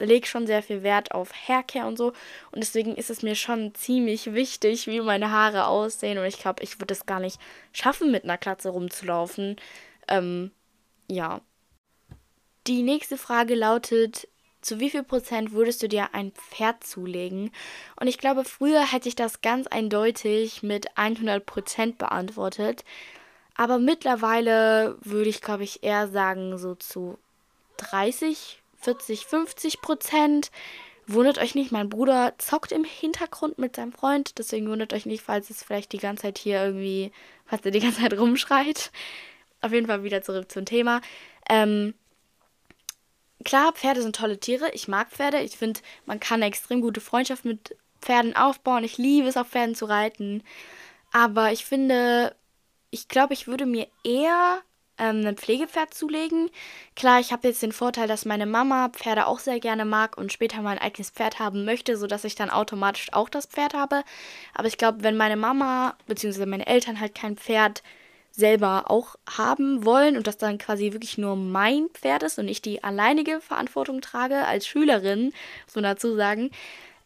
lege 0.00 0.26
schon 0.26 0.48
sehr 0.48 0.64
viel 0.64 0.82
Wert 0.82 1.12
auf 1.12 1.30
Haircare 1.46 1.86
und 1.86 1.96
so. 1.96 2.08
Und 2.50 2.64
deswegen 2.64 2.96
ist 2.96 3.10
es 3.10 3.22
mir 3.22 3.36
schon 3.36 3.76
ziemlich 3.76 4.34
wichtig, 4.34 4.88
wie 4.88 5.00
meine 5.00 5.30
Haare 5.30 5.68
aussehen. 5.68 6.18
Und 6.18 6.24
ich 6.24 6.40
glaube, 6.40 6.64
ich 6.64 6.80
würde 6.80 6.94
es 6.94 7.06
gar 7.06 7.20
nicht 7.20 7.38
schaffen, 7.72 8.10
mit 8.10 8.24
einer 8.24 8.38
Klatze 8.38 8.70
rumzulaufen. 8.70 9.56
Ähm, 10.08 10.50
ja. 11.08 11.40
Die 12.66 12.82
nächste 12.82 13.16
Frage 13.16 13.54
lautet, 13.54 14.28
zu 14.66 14.80
wie 14.80 14.90
viel 14.90 15.04
Prozent 15.04 15.52
würdest 15.52 15.82
du 15.82 15.88
dir 15.88 16.12
ein 16.12 16.32
Pferd 16.32 16.82
zulegen? 16.84 17.52
Und 18.00 18.08
ich 18.08 18.18
glaube, 18.18 18.44
früher 18.44 18.84
hätte 18.84 19.08
ich 19.08 19.14
das 19.14 19.40
ganz 19.40 19.68
eindeutig 19.68 20.62
mit 20.64 20.98
100 20.98 21.46
Prozent 21.46 21.98
beantwortet. 21.98 22.84
Aber 23.54 23.78
mittlerweile 23.78 24.98
würde 25.00 25.30
ich, 25.30 25.40
glaube 25.40 25.62
ich, 25.62 25.82
eher 25.84 26.08
sagen, 26.08 26.58
so 26.58 26.74
zu 26.74 27.18
30, 27.76 28.60
40, 28.80 29.26
50 29.26 29.80
Prozent. 29.80 30.50
Wundert 31.06 31.38
euch 31.38 31.54
nicht, 31.54 31.70
mein 31.70 31.88
Bruder 31.88 32.34
zockt 32.38 32.72
im 32.72 32.82
Hintergrund 32.82 33.58
mit 33.58 33.76
seinem 33.76 33.92
Freund. 33.92 34.38
Deswegen 34.38 34.68
wundert 34.68 34.92
euch 34.92 35.06
nicht, 35.06 35.22
falls 35.22 35.48
es 35.50 35.62
vielleicht 35.62 35.92
die 35.92 35.98
ganze 35.98 36.22
Zeit 36.22 36.38
hier 36.38 36.64
irgendwie, 36.64 37.12
falls 37.46 37.64
er 37.64 37.70
die 37.70 37.80
ganze 37.80 38.00
Zeit 38.02 38.18
rumschreit 38.18 38.90
auf 39.60 39.72
jeden 39.72 39.86
Fall 39.86 40.04
wieder 40.04 40.22
zurück 40.22 40.50
zum 40.50 40.64
Thema. 40.64 41.00
Ähm, 41.48 41.94
klar, 43.44 43.72
Pferde 43.72 44.02
sind 44.02 44.16
tolle 44.16 44.38
Tiere. 44.38 44.70
Ich 44.72 44.88
mag 44.88 45.10
Pferde. 45.10 45.40
Ich 45.40 45.56
finde, 45.56 45.80
man 46.04 46.20
kann 46.20 46.42
eine 46.42 46.46
extrem 46.46 46.80
gute 46.80 47.00
Freundschaft 47.00 47.44
mit 47.44 47.76
Pferden 48.00 48.36
aufbauen. 48.36 48.84
Ich 48.84 48.98
liebe 48.98 49.28
es, 49.28 49.36
auf 49.36 49.48
Pferden 49.48 49.74
zu 49.74 49.86
reiten. 49.86 50.42
Aber 51.12 51.52
ich 51.52 51.64
finde, 51.64 52.34
ich 52.90 53.08
glaube, 53.08 53.34
ich 53.34 53.46
würde 53.46 53.66
mir 53.66 53.88
eher 54.04 54.62
ähm, 54.98 55.26
ein 55.26 55.36
Pflegepferd 55.36 55.94
zulegen. 55.94 56.50
Klar, 56.94 57.20
ich 57.20 57.32
habe 57.32 57.48
jetzt 57.48 57.62
den 57.62 57.72
Vorteil, 57.72 58.08
dass 58.08 58.24
meine 58.24 58.46
Mama 58.46 58.88
Pferde 58.90 59.26
auch 59.26 59.38
sehr 59.38 59.60
gerne 59.60 59.84
mag 59.84 60.16
und 60.16 60.32
später 60.32 60.62
mein 60.62 60.78
eigenes 60.78 61.10
Pferd 61.10 61.38
haben 61.38 61.64
möchte, 61.64 61.96
sodass 61.96 62.24
ich 62.24 62.34
dann 62.34 62.50
automatisch 62.50 63.12
auch 63.12 63.28
das 63.28 63.46
Pferd 63.46 63.74
habe. 63.74 64.02
Aber 64.54 64.68
ich 64.68 64.78
glaube, 64.78 65.02
wenn 65.02 65.16
meine 65.16 65.36
Mama 65.36 65.96
bzw. 66.06 66.46
meine 66.46 66.66
Eltern 66.66 67.00
halt 67.00 67.14
kein 67.14 67.36
Pferd 67.36 67.82
selber 68.36 68.90
auch 68.90 69.16
haben 69.28 69.84
wollen 69.84 70.16
und 70.16 70.26
das 70.26 70.36
dann 70.36 70.58
quasi 70.58 70.92
wirklich 70.92 71.16
nur 71.16 71.36
mein 71.36 71.88
Pferd 71.94 72.22
ist 72.22 72.38
und 72.38 72.48
ich 72.48 72.60
die 72.60 72.84
alleinige 72.84 73.40
Verantwortung 73.40 74.02
trage 74.02 74.44
als 74.44 74.66
Schülerin, 74.66 75.32
muss 75.64 75.74
man 75.74 75.84
dazu 75.84 76.14
sagen, 76.14 76.50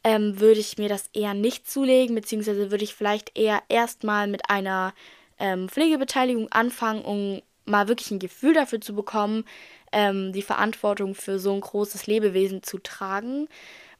ähm, 0.02 0.40
würde 0.40 0.60
ich 0.60 0.76
mir 0.76 0.88
das 0.88 1.08
eher 1.12 1.34
nicht 1.34 1.70
zulegen, 1.70 2.16
beziehungsweise 2.16 2.70
würde 2.70 2.84
ich 2.84 2.94
vielleicht 2.94 3.38
eher 3.38 3.62
erstmal 3.68 4.26
mit 4.26 4.50
einer 4.50 4.92
ähm, 5.38 5.68
Pflegebeteiligung 5.68 6.50
anfangen, 6.50 7.02
um 7.02 7.42
mal 7.64 7.86
wirklich 7.86 8.10
ein 8.10 8.18
Gefühl 8.18 8.54
dafür 8.54 8.80
zu 8.80 8.94
bekommen, 8.94 9.44
ähm, 9.92 10.32
die 10.32 10.42
Verantwortung 10.42 11.14
für 11.14 11.38
so 11.38 11.52
ein 11.52 11.60
großes 11.60 12.06
Lebewesen 12.06 12.62
zu 12.62 12.78
tragen. 12.78 13.48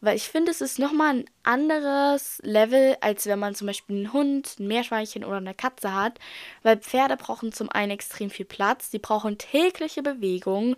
Weil 0.00 0.16
ich 0.16 0.28
finde, 0.28 0.50
es 0.50 0.61
ist 0.61 0.78
nochmal 0.78 1.14
ein 1.14 1.25
anderes 1.42 2.40
Level, 2.42 2.97
als 3.00 3.26
wenn 3.26 3.38
man 3.38 3.54
zum 3.54 3.66
Beispiel 3.66 3.97
einen 3.97 4.12
Hund, 4.12 4.57
ein 4.59 4.66
Meerschweinchen 4.66 5.25
oder 5.25 5.37
eine 5.37 5.54
Katze 5.54 5.95
hat. 5.95 6.19
Weil 6.62 6.78
Pferde 6.78 7.16
brauchen 7.16 7.52
zum 7.52 7.69
einen 7.69 7.92
extrem 7.92 8.30
viel 8.30 8.47
Platz, 8.47 8.90
sie 8.90 8.99
brauchen 8.99 9.38
tägliche 9.38 10.02
Bewegung, 10.02 10.76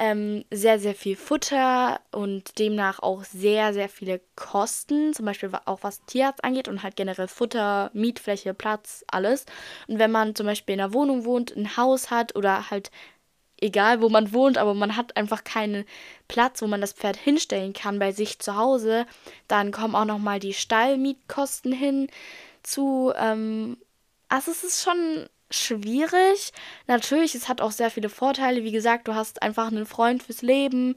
ähm, 0.00 0.44
sehr, 0.50 0.78
sehr 0.78 0.94
viel 0.94 1.14
Futter 1.14 2.00
und 2.10 2.58
demnach 2.58 3.00
auch 3.00 3.22
sehr, 3.22 3.74
sehr 3.74 3.90
viele 3.90 4.20
Kosten, 4.34 5.12
zum 5.12 5.26
Beispiel 5.26 5.50
auch 5.66 5.80
was 5.82 6.04
Tierarzt 6.06 6.42
angeht 6.42 6.68
und 6.68 6.82
halt 6.82 6.96
generell 6.96 7.28
Futter, 7.28 7.90
Mietfläche, 7.92 8.54
Platz, 8.54 9.04
alles. 9.08 9.44
Und 9.88 9.98
wenn 9.98 10.10
man 10.10 10.34
zum 10.34 10.46
Beispiel 10.46 10.74
in 10.74 10.80
einer 10.80 10.94
Wohnung 10.94 11.26
wohnt, 11.26 11.54
ein 11.54 11.76
Haus 11.76 12.10
hat 12.10 12.34
oder 12.34 12.70
halt 12.70 12.90
egal 13.60 14.00
wo 14.00 14.08
man 14.08 14.32
wohnt, 14.32 14.58
aber 14.58 14.74
man 14.74 14.96
hat 14.96 15.16
einfach 15.16 15.44
keinen 15.44 15.84
Platz, 16.28 16.62
wo 16.62 16.66
man 16.66 16.80
das 16.80 16.92
Pferd 16.92 17.16
hinstellen 17.16 17.72
kann 17.72 17.98
bei 17.98 18.12
sich 18.12 18.38
zu 18.38 18.56
Hause, 18.56 19.06
dann 19.48 19.72
kommen 19.72 19.94
auch 19.94 20.04
nochmal 20.04 20.40
die 20.40 20.54
Stallmietkosten 20.54 21.72
hin 21.72 22.08
zu. 22.62 23.12
Ähm, 23.16 23.76
also 24.28 24.50
es 24.50 24.64
ist 24.64 24.82
schon 24.82 25.28
schwierig. 25.50 26.52
Natürlich, 26.86 27.34
es 27.34 27.48
hat 27.48 27.60
auch 27.60 27.72
sehr 27.72 27.90
viele 27.90 28.08
Vorteile. 28.08 28.64
Wie 28.64 28.72
gesagt, 28.72 29.08
du 29.08 29.14
hast 29.14 29.42
einfach 29.42 29.68
einen 29.68 29.86
Freund 29.86 30.22
fürs 30.22 30.42
Leben. 30.42 30.96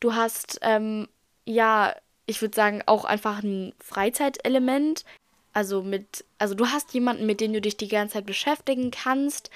Du 0.00 0.14
hast, 0.14 0.58
ähm, 0.62 1.08
ja, 1.44 1.94
ich 2.26 2.40
würde 2.42 2.56
sagen, 2.56 2.82
auch 2.86 3.04
einfach 3.04 3.42
ein 3.42 3.72
Freizeitelement. 3.78 5.04
Also 5.52 5.82
mit, 5.82 6.24
also 6.38 6.54
du 6.54 6.68
hast 6.68 6.92
jemanden, 6.94 7.26
mit 7.26 7.40
dem 7.40 7.52
du 7.52 7.60
dich 7.60 7.76
die 7.76 7.88
ganze 7.88 8.14
Zeit 8.14 8.26
beschäftigen 8.26 8.90
kannst. 8.90 9.50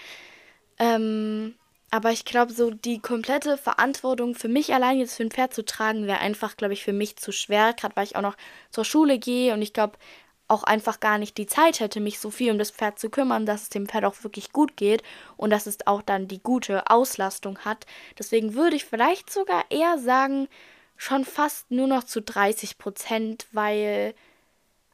Ähm, 0.79 1.55
aber 1.91 2.11
ich 2.11 2.25
glaube, 2.25 2.53
so 2.53 2.71
die 2.71 3.01
komplette 3.01 3.57
Verantwortung 3.57 4.35
für 4.35 4.49
mich 4.49 4.75
allein 4.75 4.99
jetzt 4.99 5.17
für 5.17 5.23
ein 5.23 5.31
Pferd 5.31 5.55
zu 5.55 5.65
tragen, 5.65 6.07
wäre 6.07 6.19
einfach, 6.19 6.57
glaube 6.57 6.75
ich, 6.75 6.83
für 6.83 6.93
mich 6.93 7.17
zu 7.17 7.33
schwer. 7.33 7.73
Gerade 7.75 7.95
weil 7.97 8.05
ich 8.05 8.17
auch 8.17 8.23
noch 8.23 8.37
zur 8.71 8.85
Schule 8.85 9.19
gehe 9.19 9.55
und 9.55 9.63
ich 9.63 9.73
glaube 9.73 9.99
auch 10.49 10.63
einfach 10.63 11.01
gar 11.01 11.19
nicht 11.19 11.39
die 11.39 11.47
Zeit 11.47 11.81
hätte, 11.81 12.01
mich 12.01 12.19
so 12.21 12.31
viel 12.31 12.53
um 12.53 12.59
das 12.59 12.71
Pferd 12.71 12.99
zu 12.99 13.11
kümmern, 13.11 13.47
dass 13.47 13.63
es 13.63 13.69
dem 13.69 13.87
Pferd 13.87 14.05
auch 14.05 14.23
wirklich 14.23 14.53
gut 14.53 14.77
geht 14.77 15.03
und 15.37 15.51
dass 15.51 15.67
es 15.67 15.87
auch 15.87 16.03
dann 16.03 16.29
die 16.29 16.41
gute 16.41 16.89
Auslastung 16.89 17.59
hat. 17.61 17.85
Deswegen 18.19 18.55
würde 18.55 18.77
ich 18.77 18.85
vielleicht 18.85 19.33
sogar 19.33 19.65
eher 19.71 19.99
sagen, 19.99 20.49
schon 20.97 21.25
fast 21.25 21.71
nur 21.71 21.89
noch 21.89 22.05
zu 22.05 22.23
30 22.23 22.79
Prozent, 22.79 23.47
weil 23.53 24.15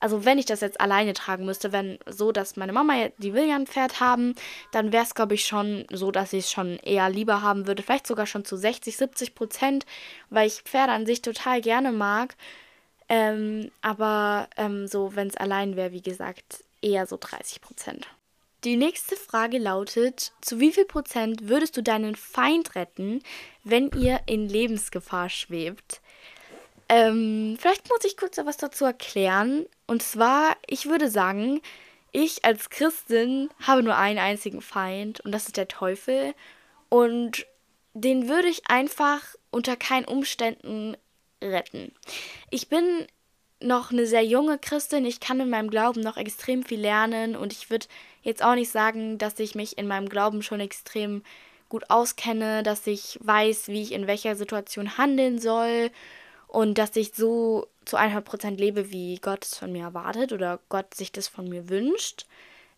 also 0.03 0.25
wenn 0.25 0.39
ich 0.39 0.47
das 0.47 0.61
jetzt 0.61 0.81
alleine 0.81 1.13
tragen 1.13 1.45
müsste, 1.45 1.71
wenn 1.71 1.97
so, 2.07 2.33
dass 2.33 2.57
meine 2.57 2.73
Mama, 2.73 3.09
die 3.19 3.35
will 3.35 3.49
Pferd 3.67 4.01
haben, 4.01 4.35
dann 4.73 4.93
wäre 4.93 5.05
es, 5.05 5.15
glaube 5.15 5.35
ich, 5.35 5.47
schon 5.47 5.87
so, 5.93 6.11
dass 6.11 6.33
ich 6.33 6.47
es 6.47 6.51
schon 6.51 6.79
eher 6.79 7.09
lieber 7.09 7.41
haben 7.41 7.69
würde. 7.69 7.85
Vielleicht 7.85 8.09
sogar 8.09 8.27
schon 8.27 8.45
zu 8.45 8.57
60, 8.57 8.97
70 8.97 9.37
Prozent, 9.37 9.87
weil 10.29 10.49
ich 10.49 10.63
Pferde 10.63 10.93
an 10.93 11.07
sich 11.07 11.23
total 11.23 11.61
gerne 11.61 11.93
mag. 11.93 12.35
Ähm, 13.09 13.71
aber 13.81 14.49
ähm, 14.57 14.89
so, 14.89 15.15
wenn 15.15 15.29
es 15.29 15.37
allein 15.37 15.77
wäre, 15.77 15.93
wie 15.93 16.03
gesagt, 16.03 16.65
eher 16.81 17.07
so 17.07 17.17
30 17.21 17.61
Prozent. 17.61 18.09
Die 18.65 18.77
nächste 18.77 19.15
Frage 19.15 19.59
lautet, 19.59 20.33
zu 20.41 20.59
wie 20.59 20.73
viel 20.73 20.85
Prozent 20.85 21.49
würdest 21.49 21.77
du 21.77 21.83
deinen 21.83 22.17
Feind 22.17 22.75
retten, 22.75 23.23
wenn 23.63 23.89
ihr 23.97 24.21
in 24.27 24.49
Lebensgefahr 24.49 25.29
schwebt? 25.29 26.01
Ähm, 26.89 27.57
vielleicht 27.59 27.89
muss 27.89 28.05
ich 28.05 28.19
kurz 28.19 28.37
etwas 28.37 28.59
dazu 28.59 28.85
erklären. 28.85 29.65
Und 29.93 30.03
zwar, 30.03 30.57
ich 30.67 30.87
würde 30.87 31.11
sagen, 31.11 31.61
ich 32.13 32.47
als 32.47 32.71
Christin 32.71 33.51
habe 33.61 33.83
nur 33.83 33.95
einen 33.95 34.19
einzigen 34.19 34.63
Feind 34.63 35.21
und 35.21 35.33
das 35.33 35.49
ist 35.49 35.59
der 35.59 35.69
Teufel. 35.69 36.33
Und 36.89 37.45
den 37.93 38.27
würde 38.27 38.49
ich 38.49 38.71
einfach 38.71 39.21
unter 39.51 39.77
keinen 39.77 40.07
Umständen 40.07 40.97
retten. 41.43 41.93
Ich 42.49 42.71
bin 42.71 43.07
noch 43.61 43.91
eine 43.91 44.07
sehr 44.07 44.25
junge 44.25 44.59
Christin. 44.59 45.05
Ich 45.05 45.21
kann 45.21 45.41
in 45.41 45.51
meinem 45.51 45.69
Glauben 45.69 46.01
noch 46.01 46.17
extrem 46.17 46.63
viel 46.63 46.81
lernen 46.81 47.37
und 47.37 47.53
ich 47.53 47.69
würde 47.69 47.87
jetzt 48.23 48.43
auch 48.43 48.55
nicht 48.55 48.71
sagen, 48.71 49.19
dass 49.19 49.39
ich 49.41 49.55
mich 49.55 49.77
in 49.77 49.87
meinem 49.87 50.09
Glauben 50.09 50.43
schon 50.43 50.61
extrem 50.61 51.23
gut 51.69 51.91
auskenne, 51.91 52.63
dass 52.63 52.87
ich 52.87 53.19
weiß, 53.21 53.69
wie 53.69 53.83
ich 53.83 53.93
in 53.93 54.07
welcher 54.07 54.37
Situation 54.37 54.97
handeln 54.97 55.39
soll 55.39 55.91
und 56.49 56.79
dass 56.79 56.97
ich 56.97 57.13
so 57.15 57.67
zu 57.85 57.97
100% 57.97 58.57
lebe, 58.57 58.91
wie 58.91 59.17
Gott 59.17 59.45
es 59.45 59.59
von 59.59 59.73
mir 59.73 59.85
erwartet 59.85 60.33
oder 60.33 60.61
Gott 60.69 60.95
sich 60.95 61.13
das 61.13 61.29
von 61.29 61.49
mir 61.49 61.69
wünscht. 61.69 62.27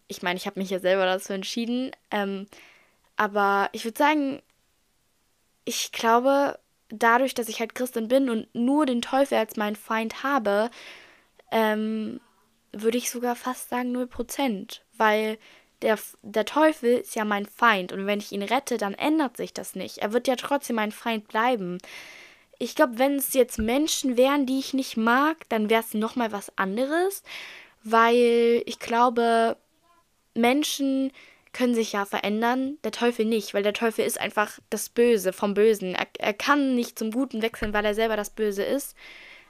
Ich 0.09 0.23
meine, 0.23 0.37
ich 0.37 0.47
habe 0.47 0.61
mich 0.61 0.71
ja 0.71 0.81
selber 0.81 1.07
dazu 1.07 1.33
entschieden. 1.33 1.93
Ähm, 2.11 2.47
aber 3.17 3.69
ich 3.73 3.85
würde 3.85 3.99
sagen, 3.99 4.43
ich 5.65 5.93
glaube, 5.93 6.59
dadurch, 6.89 7.35
dass 7.35 7.49
ich 7.49 7.61
halt 7.61 7.75
Christin 7.75 8.09
bin 8.09 8.29
und 8.31 8.55
nur 8.55 8.87
den 8.87 9.03
Teufel 9.03 9.39
als 9.39 9.57
meinen 9.57 9.77
Feind 9.77 10.23
habe, 10.23 10.71
ähm, 11.51 12.21
würde 12.73 12.99
ich 12.99 13.11
sogar 13.11 13.37
fast 13.37 13.71
sagen 13.71 13.97
0%. 13.97 14.81
Weil 14.97 15.39
der, 15.83 15.99
der 16.23 16.45
Teufel 16.45 16.99
ist 16.99 17.15
ja 17.15 17.25
mein 17.25 17.47
Feind 17.47 17.93
und 17.93 18.07
wenn 18.07 18.19
ich 18.19 18.33
ihn 18.33 18.43
rette, 18.43 18.79
dann 18.79 18.95
ändert 18.95 19.37
sich 19.37 19.53
das 19.53 19.75
nicht. 19.75 19.99
Er 19.99 20.13
wird 20.13 20.27
ja 20.29 20.37
trotzdem 20.37 20.77
mein 20.77 20.93
Feind 20.93 21.29
bleiben. 21.29 21.79
Ich 22.65 22.75
glaube, 22.75 22.99
wenn 22.99 23.17
es 23.17 23.35
jetzt 23.35 23.59
Menschen 23.59 24.17
wären, 24.17 24.47
die 24.47 24.59
ich 24.59 24.73
nicht 24.73 24.97
mag, 24.97 25.47
dann 25.51 25.69
wäre 25.69 25.83
es 25.83 25.93
nochmal 25.93 26.33
was 26.33 26.57
anderes, 26.57 27.23
weil 27.83 28.63
ich 28.65 28.79
glaube, 28.79 29.59
Menschen 30.33 31.13
können 31.53 31.75
sich 31.75 31.93
ja 31.93 32.07
verändern, 32.07 32.79
der 32.83 32.91
Teufel 32.91 33.27
nicht, 33.27 33.53
weil 33.53 33.63
der 33.63 33.75
Teufel 33.75 34.07
ist 34.07 34.19
einfach 34.19 34.59
das 34.71 34.89
Böse 34.89 35.35
vom 35.35 35.53
Bösen. 35.53 35.95
Er, 35.95 36.07
er 36.19 36.33
kann 36.33 36.75
nicht 36.75 36.99
zum 36.99 37.11
Guten 37.11 37.43
wechseln, 37.43 37.75
weil 37.75 37.85
er 37.85 37.95
selber 37.95 38.17
das 38.17 38.31
Böse 38.31 38.63
ist. 38.63 38.97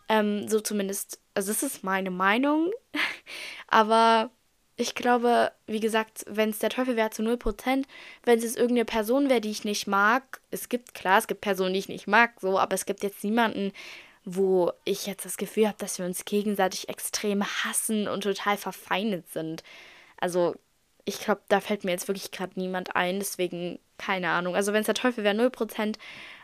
Ähm, 0.09 0.49
so 0.49 0.59
zumindest, 0.59 1.21
also 1.35 1.53
das 1.53 1.63
ist 1.63 1.85
meine 1.85 2.11
Meinung. 2.11 2.73
Aber 3.69 4.33
ich 4.77 4.95
glaube, 4.95 5.53
wie 5.67 5.81
gesagt, 5.81 6.25
wenn 6.29 6.51
es 6.51 6.59
der 6.59 6.71
Teufel 6.71 6.97
wäre 6.97 7.11
zu 7.11 7.23
0%, 7.23 7.85
wenn 8.25 8.39
es 8.39 8.57
irgendeine 8.57 8.85
Person 8.85 9.29
wäre, 9.29 9.41
die 9.41 9.51
ich 9.51 9.65
nicht 9.65 9.87
mag, 9.87 10.41
es 10.51 10.69
gibt, 10.69 10.95
klar, 10.95 11.19
es 11.19 11.29
gibt 11.29 11.43
Personen, 11.43 11.75
die 11.75 11.79
ich 11.79 11.89
nicht 11.89 12.09
mag, 12.09 12.33
so, 12.41 12.59
aber 12.59 12.75
es 12.75 12.87
gibt 12.87 13.03
jetzt 13.05 13.23
niemanden, 13.23 13.73
wo 14.25 14.73
ich 14.85 15.07
jetzt 15.07 15.25
das 15.25 15.37
Gefühl 15.37 15.69
habe, 15.69 15.79
dass 15.79 15.99
wir 15.99 16.07
uns 16.07 16.25
gegenseitig 16.25 16.89
extrem 16.89 17.45
hassen 17.45 18.09
und 18.09 18.23
total 18.23 18.57
verfeindet 18.57 19.31
sind. 19.31 19.63
Also, 20.19 20.57
ich 21.05 21.21
glaube, 21.21 21.43
da 21.49 21.61
fällt 21.61 21.85
mir 21.85 21.91
jetzt 21.93 22.09
wirklich 22.09 22.31
gerade 22.31 22.59
niemand 22.59 22.97
ein, 22.97 23.19
deswegen 23.19 23.79
keine 23.99 24.31
Ahnung. 24.31 24.57
Also, 24.57 24.73
wenn 24.73 24.81
es 24.81 24.87
der 24.87 24.95
Teufel 24.95 25.23
wäre, 25.23 25.37
0%, 25.37 25.97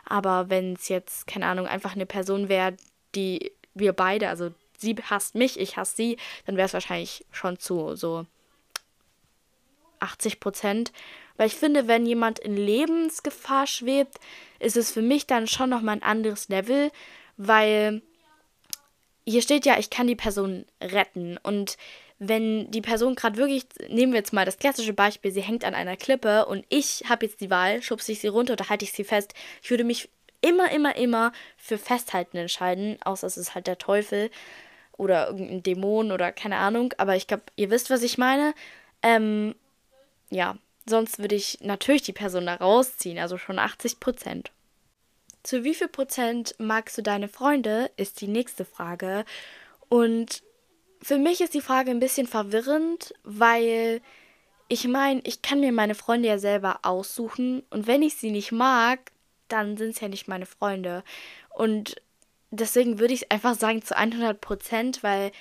aber 0.05 0.49
wenn 0.49 0.73
es 0.73 0.87
jetzt, 0.87 1.27
keine 1.27 1.47
Ahnung, 1.47 1.67
einfach 1.67 1.95
eine 1.95 2.05
Person 2.05 2.47
wäre, 2.47 2.77
die 3.15 3.51
wir 3.73 3.93
beide, 3.93 4.29
also 4.29 4.51
sie 4.81 4.95
hasst 5.09 5.35
mich, 5.35 5.59
ich 5.59 5.77
hasse 5.77 5.95
sie, 5.95 6.17
dann 6.45 6.57
wäre 6.57 6.65
es 6.65 6.73
wahrscheinlich 6.73 7.25
schon 7.31 7.59
zu 7.59 7.95
so 7.95 8.25
80 9.99 10.39
Prozent. 10.39 10.91
Weil 11.37 11.47
ich 11.47 11.55
finde, 11.55 11.87
wenn 11.87 12.05
jemand 12.05 12.39
in 12.39 12.55
Lebensgefahr 12.55 13.67
schwebt, 13.67 14.19
ist 14.59 14.77
es 14.77 14.91
für 14.91 15.01
mich 15.01 15.27
dann 15.27 15.47
schon 15.47 15.69
nochmal 15.69 15.95
ein 15.95 16.03
anderes 16.03 16.49
Level, 16.49 16.91
weil 17.37 18.01
hier 19.25 19.41
steht 19.41 19.65
ja, 19.65 19.79
ich 19.79 19.89
kann 19.89 20.07
die 20.07 20.15
Person 20.15 20.65
retten. 20.81 21.37
Und 21.41 21.77
wenn 22.19 22.69
die 22.69 22.81
Person 22.81 23.15
gerade 23.15 23.37
wirklich, 23.37 23.65
nehmen 23.87 24.13
wir 24.13 24.19
jetzt 24.19 24.33
mal 24.33 24.45
das 24.45 24.59
klassische 24.59 24.93
Beispiel, 24.93 25.31
sie 25.31 25.41
hängt 25.41 25.65
an 25.65 25.73
einer 25.73 25.97
Klippe 25.97 26.45
und 26.45 26.65
ich 26.69 27.03
habe 27.09 27.25
jetzt 27.25 27.41
die 27.41 27.49
Wahl, 27.49 27.81
schubse 27.81 28.11
ich 28.11 28.19
sie 28.19 28.27
runter 28.27 28.53
oder 28.53 28.69
halte 28.69 28.85
ich 28.85 28.91
sie 28.91 29.03
fest. 29.03 29.33
Ich 29.63 29.71
würde 29.71 29.83
mich 29.83 30.09
immer, 30.41 30.71
immer, 30.71 30.95
immer 30.95 31.31
für 31.57 31.77
Festhalten 31.77 32.37
entscheiden, 32.37 32.97
außer 33.03 33.25
es 33.25 33.37
ist 33.37 33.55
halt 33.55 33.67
der 33.67 33.77
Teufel 33.77 34.29
oder 35.01 35.29
irgendein 35.29 35.63
Dämon 35.63 36.11
oder 36.11 36.31
keine 36.31 36.57
Ahnung. 36.57 36.93
Aber 36.99 37.15
ich 37.15 37.25
glaube, 37.25 37.43
ihr 37.55 37.71
wisst, 37.71 37.89
was 37.89 38.03
ich 38.03 38.19
meine. 38.19 38.53
Ähm, 39.01 39.55
ja, 40.29 40.57
sonst 40.85 41.17
würde 41.17 41.35
ich 41.35 41.57
natürlich 41.61 42.03
die 42.03 42.13
Person 42.13 42.45
da 42.45 42.55
rausziehen, 42.55 43.17
also 43.17 43.39
schon 43.39 43.57
80 43.57 43.99
Prozent. 43.99 44.51
Zu 45.41 45.63
wie 45.63 45.73
viel 45.73 45.87
Prozent 45.87 46.53
magst 46.59 46.99
du 46.99 47.01
deine 47.01 47.27
Freunde, 47.27 47.89
ist 47.97 48.21
die 48.21 48.27
nächste 48.27 48.63
Frage. 48.63 49.25
Und 49.89 50.43
für 51.01 51.17
mich 51.17 51.41
ist 51.41 51.55
die 51.55 51.61
Frage 51.61 51.89
ein 51.89 51.99
bisschen 51.99 52.27
verwirrend, 52.27 53.15
weil 53.23 54.01
ich 54.67 54.87
meine, 54.87 55.21
ich 55.23 55.41
kann 55.41 55.61
mir 55.61 55.71
meine 55.71 55.95
Freunde 55.95 56.27
ja 56.27 56.37
selber 56.37 56.81
aussuchen 56.83 57.63
und 57.71 57.87
wenn 57.87 58.03
ich 58.03 58.17
sie 58.17 58.29
nicht 58.29 58.51
mag, 58.51 59.11
dann 59.47 59.77
sind 59.77 59.95
es 59.95 59.99
ja 59.99 60.07
nicht 60.07 60.27
meine 60.27 60.45
Freunde. 60.45 61.03
Und 61.49 61.95
deswegen 62.51 62.99
würde 62.99 63.13
ich 63.13 63.31
einfach 63.31 63.55
sagen 63.55 63.81
zu 63.81 63.97
100 63.97 64.39
Prozent, 64.39 65.03
weil 65.03 65.31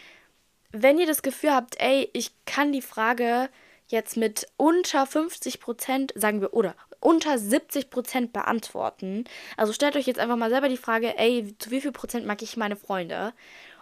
wenn 0.72 0.98
ihr 0.98 1.06
das 1.06 1.22
Gefühl 1.22 1.52
habt, 1.52 1.80
ey, 1.80 2.08
ich 2.12 2.32
kann 2.46 2.72
die 2.72 2.82
Frage 2.82 3.48
jetzt 3.88 4.16
mit 4.16 4.46
unter 4.56 5.04
50 5.04 5.60
Prozent, 5.60 6.12
sagen 6.14 6.40
wir, 6.40 6.54
oder 6.54 6.76
unter 7.00 7.38
70 7.38 7.90
Prozent 7.90 8.32
beantworten. 8.32 9.24
Also 9.56 9.72
stellt 9.72 9.96
euch 9.96 10.06
jetzt 10.06 10.20
einfach 10.20 10.36
mal 10.36 10.50
selber 10.50 10.68
die 10.68 10.76
Frage, 10.76 11.18
ey, 11.18 11.54
zu 11.58 11.70
wie 11.70 11.80
viel 11.80 11.92
Prozent 11.92 12.26
mag 12.26 12.42
ich 12.42 12.56
meine 12.56 12.76
Freunde? 12.76 13.32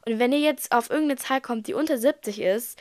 Und 0.07 0.19
wenn 0.19 0.33
ihr 0.33 0.39
jetzt 0.39 0.73
auf 0.73 0.89
irgendeine 0.89 1.19
Zahl 1.19 1.41
kommt, 1.41 1.67
die 1.67 1.75
unter 1.75 1.99
70 1.99 2.41
ist, 2.41 2.81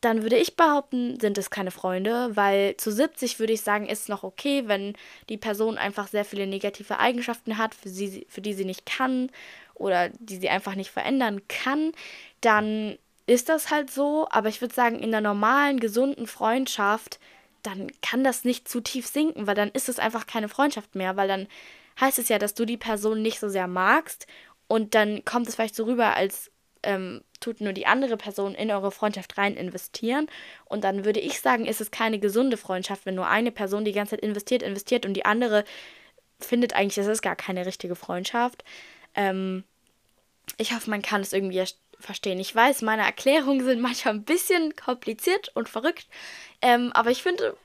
dann 0.00 0.22
würde 0.22 0.36
ich 0.36 0.56
behaupten, 0.56 1.18
sind 1.20 1.38
es 1.38 1.50
keine 1.50 1.70
Freunde, 1.70 2.36
weil 2.36 2.76
zu 2.76 2.92
70 2.92 3.38
würde 3.38 3.52
ich 3.52 3.62
sagen, 3.62 3.86
ist 3.86 4.08
noch 4.08 4.22
okay, 4.22 4.64
wenn 4.66 4.94
die 5.28 5.38
Person 5.38 5.78
einfach 5.78 6.08
sehr 6.08 6.24
viele 6.24 6.46
negative 6.46 6.98
Eigenschaften 6.98 7.58
hat, 7.58 7.74
für, 7.74 7.88
sie, 7.88 8.26
für 8.28 8.40
die 8.40 8.54
sie 8.54 8.64
nicht 8.64 8.86
kann 8.86 9.30
oder 9.74 10.10
die 10.18 10.36
sie 10.36 10.48
einfach 10.48 10.74
nicht 10.74 10.90
verändern 10.90 11.42
kann, 11.48 11.92
dann 12.40 12.98
ist 13.26 13.48
das 13.48 13.70
halt 13.70 13.90
so. 13.90 14.28
Aber 14.30 14.48
ich 14.48 14.60
würde 14.60 14.74
sagen, 14.74 14.98
in 14.98 15.14
einer 15.14 15.20
normalen, 15.20 15.80
gesunden 15.80 16.26
Freundschaft, 16.26 17.18
dann 17.62 17.90
kann 18.00 18.22
das 18.22 18.44
nicht 18.44 18.68
zu 18.68 18.80
tief 18.80 19.06
sinken, 19.06 19.46
weil 19.46 19.54
dann 19.54 19.70
ist 19.70 19.88
es 19.88 19.98
einfach 19.98 20.26
keine 20.26 20.48
Freundschaft 20.48 20.94
mehr, 20.94 21.16
weil 21.16 21.28
dann 21.28 21.48
heißt 22.00 22.18
es 22.18 22.28
ja, 22.28 22.38
dass 22.38 22.54
du 22.54 22.64
die 22.64 22.76
Person 22.76 23.22
nicht 23.22 23.40
so 23.40 23.48
sehr 23.48 23.66
magst 23.66 24.26
und 24.68 24.94
dann 24.94 25.24
kommt 25.24 25.48
es 25.48 25.54
vielleicht 25.54 25.74
so 25.74 25.84
rüber, 25.84 26.14
als 26.14 26.50
ähm, 26.86 27.22
tut 27.40 27.60
nur 27.60 27.72
die 27.72 27.86
andere 27.86 28.16
Person 28.16 28.54
in 28.54 28.70
eure 28.70 28.90
Freundschaft 28.90 29.36
rein 29.36 29.56
investieren. 29.56 30.28
Und 30.64 30.84
dann 30.84 31.04
würde 31.04 31.20
ich 31.20 31.40
sagen, 31.40 31.66
ist 31.66 31.80
es 31.80 31.90
keine 31.90 32.18
gesunde 32.18 32.56
Freundschaft, 32.56 33.04
wenn 33.04 33.14
nur 33.14 33.26
eine 33.26 33.50
Person 33.50 33.84
die 33.84 33.92
ganze 33.92 34.12
Zeit 34.12 34.20
investiert, 34.20 34.62
investiert 34.62 35.04
und 35.04 35.14
die 35.14 35.24
andere 35.24 35.64
findet 36.40 36.74
eigentlich, 36.74 36.94
das 36.94 37.06
ist 37.06 37.22
gar 37.22 37.36
keine 37.36 37.66
richtige 37.66 37.96
Freundschaft. 37.96 38.64
Ähm, 39.14 39.64
ich 40.58 40.74
hoffe, 40.74 40.88
man 40.90 41.02
kann 41.02 41.20
es 41.20 41.32
irgendwie 41.32 41.62
verstehen. 41.98 42.38
Ich 42.38 42.54
weiß, 42.54 42.82
meine 42.82 43.02
Erklärungen 43.02 43.64
sind 43.64 43.80
manchmal 43.80 44.14
ein 44.14 44.24
bisschen 44.24 44.76
kompliziert 44.76 45.50
und 45.54 45.68
verrückt, 45.68 46.06
ähm, 46.62 46.92
aber 46.94 47.10
ich 47.10 47.22
finde, 47.22 47.56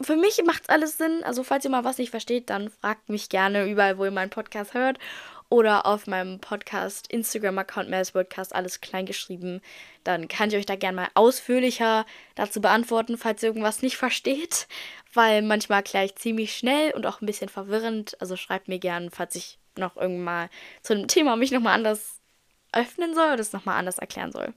für 0.00 0.16
mich 0.16 0.42
macht 0.44 0.64
es 0.64 0.68
alles 0.68 0.98
Sinn. 0.98 1.22
Also, 1.24 1.42
falls 1.42 1.64
ihr 1.64 1.70
mal 1.70 1.84
was 1.84 1.98
nicht 1.98 2.10
versteht, 2.10 2.50
dann 2.50 2.68
fragt 2.68 3.08
mich 3.08 3.30
gerne 3.30 3.66
überall, 3.66 3.96
wo 3.96 4.04
ihr 4.04 4.10
meinen 4.10 4.30
Podcast 4.30 4.74
hört 4.74 4.98
oder 5.48 5.86
auf 5.86 6.06
meinem 6.06 6.40
Podcast, 6.40 7.06
Instagram-Account 7.12 8.12
Podcast, 8.12 8.54
alles 8.54 8.80
klein 8.80 9.06
geschrieben. 9.06 9.60
Dann 10.04 10.28
kann 10.28 10.50
ich 10.50 10.56
euch 10.56 10.66
da 10.66 10.76
gerne 10.76 10.96
mal 10.96 11.08
ausführlicher 11.14 12.06
dazu 12.34 12.60
beantworten, 12.60 13.16
falls 13.16 13.42
ihr 13.42 13.48
irgendwas 13.48 13.82
nicht 13.82 13.96
versteht, 13.96 14.66
weil 15.14 15.42
manchmal 15.42 15.78
erkläre 15.78 16.06
ich 16.06 16.16
ziemlich 16.16 16.56
schnell 16.56 16.92
und 16.92 17.06
auch 17.06 17.20
ein 17.20 17.26
bisschen 17.26 17.48
verwirrend. 17.48 18.20
Also 18.20 18.36
schreibt 18.36 18.68
mir 18.68 18.78
gerne, 18.78 19.10
falls 19.10 19.34
ich 19.34 19.58
noch 19.76 19.96
irgendwann 19.96 20.24
mal 20.24 20.50
zu 20.82 20.94
einem 20.94 21.08
Thema 21.08 21.36
mich 21.36 21.52
nochmal 21.52 21.74
anders 21.74 22.20
öffnen 22.72 23.14
soll 23.14 23.32
oder 23.32 23.40
es 23.40 23.52
nochmal 23.52 23.78
anders 23.78 23.98
erklären 23.98 24.32
soll. 24.32 24.52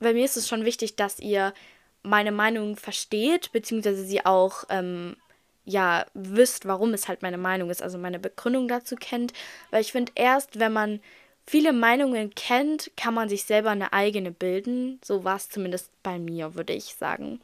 Bei 0.00 0.12
mir 0.12 0.24
ist 0.24 0.36
es 0.36 0.48
schon 0.48 0.64
wichtig, 0.64 0.96
dass 0.96 1.18
ihr 1.18 1.54
meine 2.02 2.32
Meinung 2.32 2.76
versteht, 2.76 3.50
beziehungsweise 3.52 4.04
sie 4.04 4.24
auch 4.24 4.64
ähm, 4.68 5.16
ja 5.64 6.06
wisst, 6.14 6.66
warum 6.66 6.94
es 6.94 7.08
halt 7.08 7.22
meine 7.22 7.38
Meinung 7.38 7.70
ist, 7.70 7.82
also 7.82 7.98
meine 7.98 8.18
Begründung 8.18 8.68
dazu 8.68 8.96
kennt. 8.96 9.32
Weil 9.70 9.80
ich 9.80 9.92
finde, 9.92 10.12
erst 10.14 10.58
wenn 10.58 10.72
man 10.72 11.00
viele 11.46 11.72
Meinungen 11.72 12.34
kennt, 12.34 12.90
kann 12.96 13.14
man 13.14 13.28
sich 13.28 13.44
selber 13.44 13.70
eine 13.70 13.92
eigene 13.92 14.30
bilden. 14.30 15.00
So 15.04 15.24
war 15.24 15.36
es 15.36 15.48
zumindest 15.48 15.90
bei 16.02 16.18
mir, 16.18 16.54
würde 16.54 16.72
ich 16.72 16.96
sagen. 16.96 17.40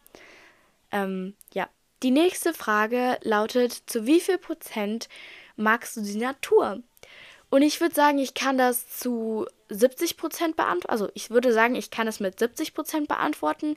Ähm, 0.92 1.34
ja. 1.54 1.68
Die 2.02 2.10
nächste 2.10 2.54
Frage 2.54 3.18
lautet: 3.22 3.82
Zu 3.86 4.06
wie 4.06 4.20
viel 4.20 4.38
Prozent 4.38 5.08
magst 5.56 5.96
du 5.96 6.02
die 6.02 6.16
Natur? 6.16 6.82
Und 7.50 7.62
ich 7.62 7.80
würde 7.80 7.94
sagen, 7.94 8.18
ich 8.18 8.34
kann 8.34 8.56
das 8.56 8.88
zu 8.88 9.46
70 9.68 10.16
Prozent 10.16 10.56
beantworten. 10.56 10.90
Also 10.90 11.10
ich 11.14 11.30
würde 11.30 11.52
sagen, 11.52 11.74
ich 11.74 11.90
kann 11.90 12.06
es 12.06 12.20
mit 12.20 12.38
70 12.38 12.74
Prozent 12.74 13.08
beantworten, 13.08 13.76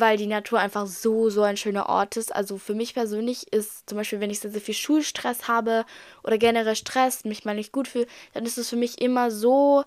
weil 0.00 0.16
die 0.16 0.26
Natur 0.26 0.58
einfach 0.58 0.86
so, 0.86 1.30
so 1.30 1.42
ein 1.42 1.56
schöner 1.56 1.88
Ort 1.88 2.16
ist. 2.16 2.34
Also 2.34 2.58
für 2.58 2.74
mich 2.74 2.94
persönlich 2.94 3.52
ist 3.52 3.88
zum 3.88 3.98
Beispiel, 3.98 4.20
wenn 4.20 4.30
ich 4.30 4.40
sehr, 4.40 4.50
sehr 4.50 4.60
viel 4.60 4.74
Schulstress 4.74 5.48
habe 5.48 5.84
oder 6.22 6.38
generell 6.38 6.76
Stress, 6.76 7.24
mich 7.24 7.44
mal 7.44 7.54
nicht 7.54 7.72
gut 7.72 7.88
fühle, 7.88 8.06
dann 8.34 8.44
ist 8.44 8.58
es 8.58 8.68
für 8.68 8.76
mich 8.76 9.00
immer 9.00 9.30
so 9.30 9.84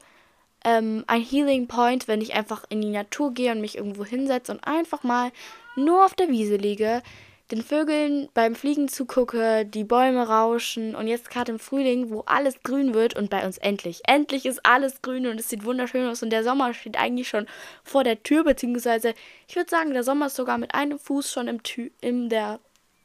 ähm, 0.65 1.03
ein 1.07 1.21
Healing 1.21 1.67
Point, 1.67 2.07
wenn 2.07 2.21
ich 2.21 2.33
einfach 2.33 2.65
in 2.69 2.81
die 2.81 2.89
Natur 2.89 3.33
gehe 3.33 3.51
und 3.51 3.61
mich 3.61 3.77
irgendwo 3.77 4.05
hinsetze 4.05 4.51
und 4.51 4.63
einfach 4.65 5.03
mal 5.03 5.31
nur 5.75 6.05
auf 6.05 6.13
der 6.13 6.29
Wiese 6.29 6.57
liege, 6.57 7.01
den 7.51 7.63
Vögeln 7.63 8.29
beim 8.33 8.53
Fliegen 8.55 8.87
zugucke, 8.87 9.65
die 9.65 9.83
Bäume 9.83 10.27
rauschen 10.27 10.95
und 10.95 11.07
jetzt 11.07 11.29
gerade 11.31 11.51
im 11.51 11.59
Frühling, 11.59 12.11
wo 12.11 12.21
alles 12.21 12.61
grün 12.63 12.93
wird 12.93 13.15
und 13.15 13.29
bei 13.29 13.43
uns 13.45 13.57
endlich, 13.57 14.01
endlich 14.07 14.45
ist 14.45 14.65
alles 14.65 15.01
grün 15.01 15.25
und 15.25 15.39
es 15.39 15.49
sieht 15.49 15.65
wunderschön 15.65 16.07
aus 16.07 16.21
und 16.21 16.29
der 16.29 16.43
Sommer 16.43 16.73
steht 16.73 16.97
eigentlich 16.97 17.27
schon 17.27 17.47
vor 17.83 18.03
der 18.03 18.21
Tür, 18.21 18.43
beziehungsweise 18.43 19.13
ich 19.47 19.55
würde 19.55 19.69
sagen, 19.69 19.93
der 19.93 20.03
Sommer 20.03 20.27
ist 20.27 20.35
sogar 20.35 20.57
mit 20.59 20.75
einem 20.75 20.99
Fuß 20.99 21.31
schon 21.31 21.47
im 21.47 21.63
Tür, 21.63 21.89
in 22.01 22.29
der 22.29 22.59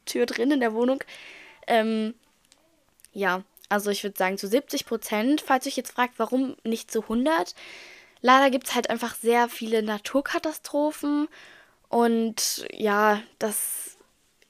Tür 0.05 0.27
drin 0.27 0.51
in 0.51 0.59
der 0.59 0.73
Wohnung. 0.73 1.03
Ähm, 1.65 2.13
ja, 3.13 3.41
also 3.69 3.89
ich 3.89 4.03
würde 4.03 4.17
sagen 4.17 4.37
zu 4.37 4.47
70 4.47 4.85
Prozent. 4.85 5.41
Falls 5.41 5.65
euch 5.65 5.77
jetzt 5.77 5.93
fragt, 5.93 6.13
warum 6.17 6.55
nicht 6.63 6.91
zu 6.91 7.01
100, 7.01 7.55
leider 8.21 8.51
gibt 8.51 8.67
es 8.67 8.75
halt 8.75 8.91
einfach 8.91 9.15
sehr 9.15 9.49
viele 9.49 9.81
Naturkatastrophen 9.81 11.27
und 11.89 12.67
ja, 12.71 13.21
das 13.39 13.94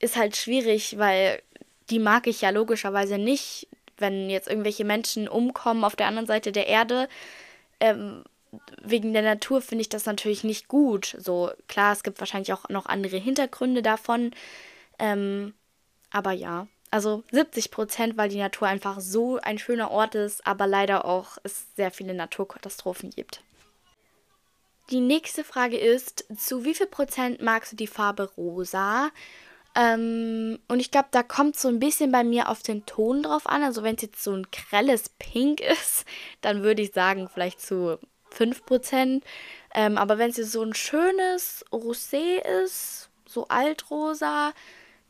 ist 0.06 0.16
halt 0.16 0.36
schwierig, 0.36 0.98
weil 0.98 1.42
die 1.90 1.98
mag 1.98 2.26
ich 2.26 2.40
ja 2.40 2.50
logischerweise 2.50 3.18
nicht, 3.18 3.68
wenn 3.98 4.30
jetzt 4.30 4.48
irgendwelche 4.48 4.84
Menschen 4.84 5.28
umkommen 5.28 5.84
auf 5.84 5.96
der 5.96 6.06
anderen 6.06 6.26
Seite 6.26 6.52
der 6.52 6.66
Erde. 6.66 7.08
Ähm, 7.80 8.24
wegen 8.82 9.12
der 9.12 9.22
Natur 9.22 9.60
finde 9.60 9.82
ich 9.82 9.88
das 9.88 10.06
natürlich 10.06 10.44
nicht 10.44 10.68
gut. 10.68 11.16
So, 11.18 11.50
klar, 11.68 11.92
es 11.92 12.02
gibt 12.02 12.20
wahrscheinlich 12.20 12.52
auch 12.52 12.68
noch 12.68 12.86
andere 12.86 13.16
Hintergründe 13.16 13.82
davon. 13.82 14.32
Ähm, 14.98 15.54
aber 16.10 16.32
ja, 16.32 16.66
also 16.90 17.24
70 17.32 17.70
Prozent, 17.70 18.16
weil 18.16 18.28
die 18.28 18.38
Natur 18.38 18.68
einfach 18.68 19.00
so 19.00 19.38
ein 19.38 19.58
schöner 19.58 19.90
Ort 19.90 20.14
ist, 20.14 20.46
aber 20.46 20.66
leider 20.66 21.04
auch 21.04 21.36
es 21.42 21.66
sehr 21.74 21.90
viele 21.90 22.14
Naturkatastrophen 22.14 23.10
gibt. 23.10 23.42
Die 24.90 25.00
nächste 25.00 25.42
Frage 25.42 25.76
ist, 25.76 26.24
zu 26.36 26.64
wie 26.64 26.74
viel 26.74 26.86
Prozent 26.86 27.42
magst 27.42 27.72
du 27.72 27.76
die 27.76 27.88
Farbe 27.88 28.30
rosa? 28.36 29.10
Ähm, 29.76 30.58
und 30.68 30.80
ich 30.80 30.90
glaube, 30.90 31.08
da 31.10 31.22
kommt 31.22 31.56
so 31.58 31.68
ein 31.68 31.78
bisschen 31.78 32.10
bei 32.10 32.24
mir 32.24 32.48
auf 32.48 32.62
den 32.62 32.86
Ton 32.86 33.22
drauf 33.22 33.46
an. 33.46 33.62
Also 33.62 33.82
wenn 33.82 33.96
es 33.96 34.02
jetzt 34.02 34.24
so 34.24 34.32
ein 34.32 34.46
grelles 34.50 35.10
Pink 35.18 35.60
ist, 35.82 36.06
dann 36.40 36.62
würde 36.62 36.82
ich 36.82 36.92
sagen, 36.92 37.28
vielleicht 37.32 37.60
zu 37.60 37.98
5%. 38.34 39.22
Ähm, 39.74 39.98
aber 39.98 40.18
wenn 40.18 40.30
es 40.30 40.38
jetzt 40.38 40.52
so 40.52 40.62
ein 40.62 40.74
schönes 40.74 41.64
Rosé 41.70 42.40
ist, 42.64 43.10
so 43.26 43.48
altrosa, 43.48 44.52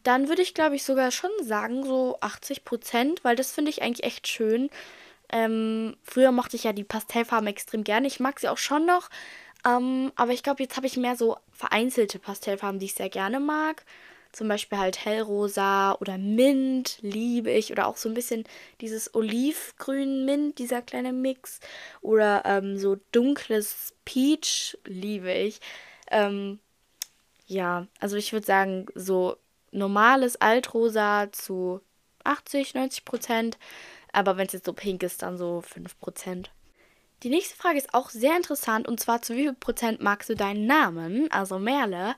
dann 0.03 0.29
würde 0.29 0.43
ich, 0.43 0.55
glaube 0.55 0.75
ich, 0.77 0.83
sogar 0.83 1.11
schon 1.13 1.31
sagen, 1.43 1.85
so 1.85 2.19
80%, 2.21 3.19
weil 3.23 3.37
das 3.37 3.53
finde 3.53 3.71
ich 3.71 3.83
eigentlich 3.83 4.05
echt 4.05 4.27
schön. 4.27 4.71
Ähm, 5.33 5.97
früher 6.03 6.33
mochte 6.33 6.57
ich 6.57 6.65
ja 6.65 6.73
die 6.73 6.85
Pastellfarben 6.85 7.49
extrem 7.49 7.85
gerne. 7.85 8.07
Ich 8.07 8.21
mag 8.21 8.41
sie 8.41 8.49
auch 8.49 8.59
schon 8.59 8.87
noch. 8.87 9.11
Ähm, 9.65 10.13
aber 10.17 10.33
ich 10.33 10.43
glaube, 10.43 10.63
jetzt 10.63 10.77
habe 10.77 10.87
ich 10.87 10.97
mehr 10.97 11.17
so 11.17 11.37
vereinzelte 11.53 12.19
Pastellfarben, 12.19 12.81
die 12.81 12.87
ich 12.87 12.95
sehr 12.95 13.09
gerne 13.09 13.41
mag. 13.41 13.85
Zum 14.37 14.49
Beispiel 14.49 14.77
halt 14.77 15.03
hellrosa 15.03 15.92
oder 15.94 16.18
Mint 16.18 16.99
liebe 17.01 17.51
ich. 17.51 17.72
Oder 17.72 17.87
auch 17.87 17.96
so 17.96 18.07
ein 18.11 18.14
bisschen 18.14 18.44
dieses 18.83 19.14
olivgrün 19.14 20.27
Mint, 20.27 20.59
dieser 20.59 20.83
kleine 20.83 21.14
Mix. 21.14 21.59
Oder 22.03 22.42
ähm, 22.44 22.77
so 22.77 22.99
dunkles 23.12 23.94
Peach 24.05 24.77
liebe 24.85 25.33
ich. 25.33 25.59
Ähm, 26.11 26.59
ja, 27.46 27.87
also 27.99 28.16
ich 28.16 28.35
würde 28.35 28.44
sagen, 28.44 28.85
so 28.94 29.38
normales 29.70 30.38
Altrosa 30.38 31.33
zu 31.33 31.81
80, 32.25 32.75
90 32.75 33.07
Prozent. 33.07 33.57
Aber 34.12 34.37
wenn 34.37 34.49
es 34.49 34.53
jetzt 34.53 34.66
so 34.66 34.75
pink 34.75 35.03
ist, 35.03 35.22
dann 35.22 35.38
so 35.38 35.62
5 35.62 35.99
Prozent. 35.99 36.51
Die 37.22 37.31
nächste 37.31 37.57
Frage 37.57 37.79
ist 37.79 37.94
auch 37.94 38.11
sehr 38.11 38.37
interessant 38.37 38.87
und 38.87 39.01
zwar 39.01 39.22
zu 39.22 39.35
wie 39.35 39.44
viel 39.44 39.55
Prozent 39.55 40.03
magst 40.03 40.29
du 40.29 40.37
deinen 40.37 40.66
Namen, 40.66 41.31
also 41.31 41.59
Merle? 41.59 42.14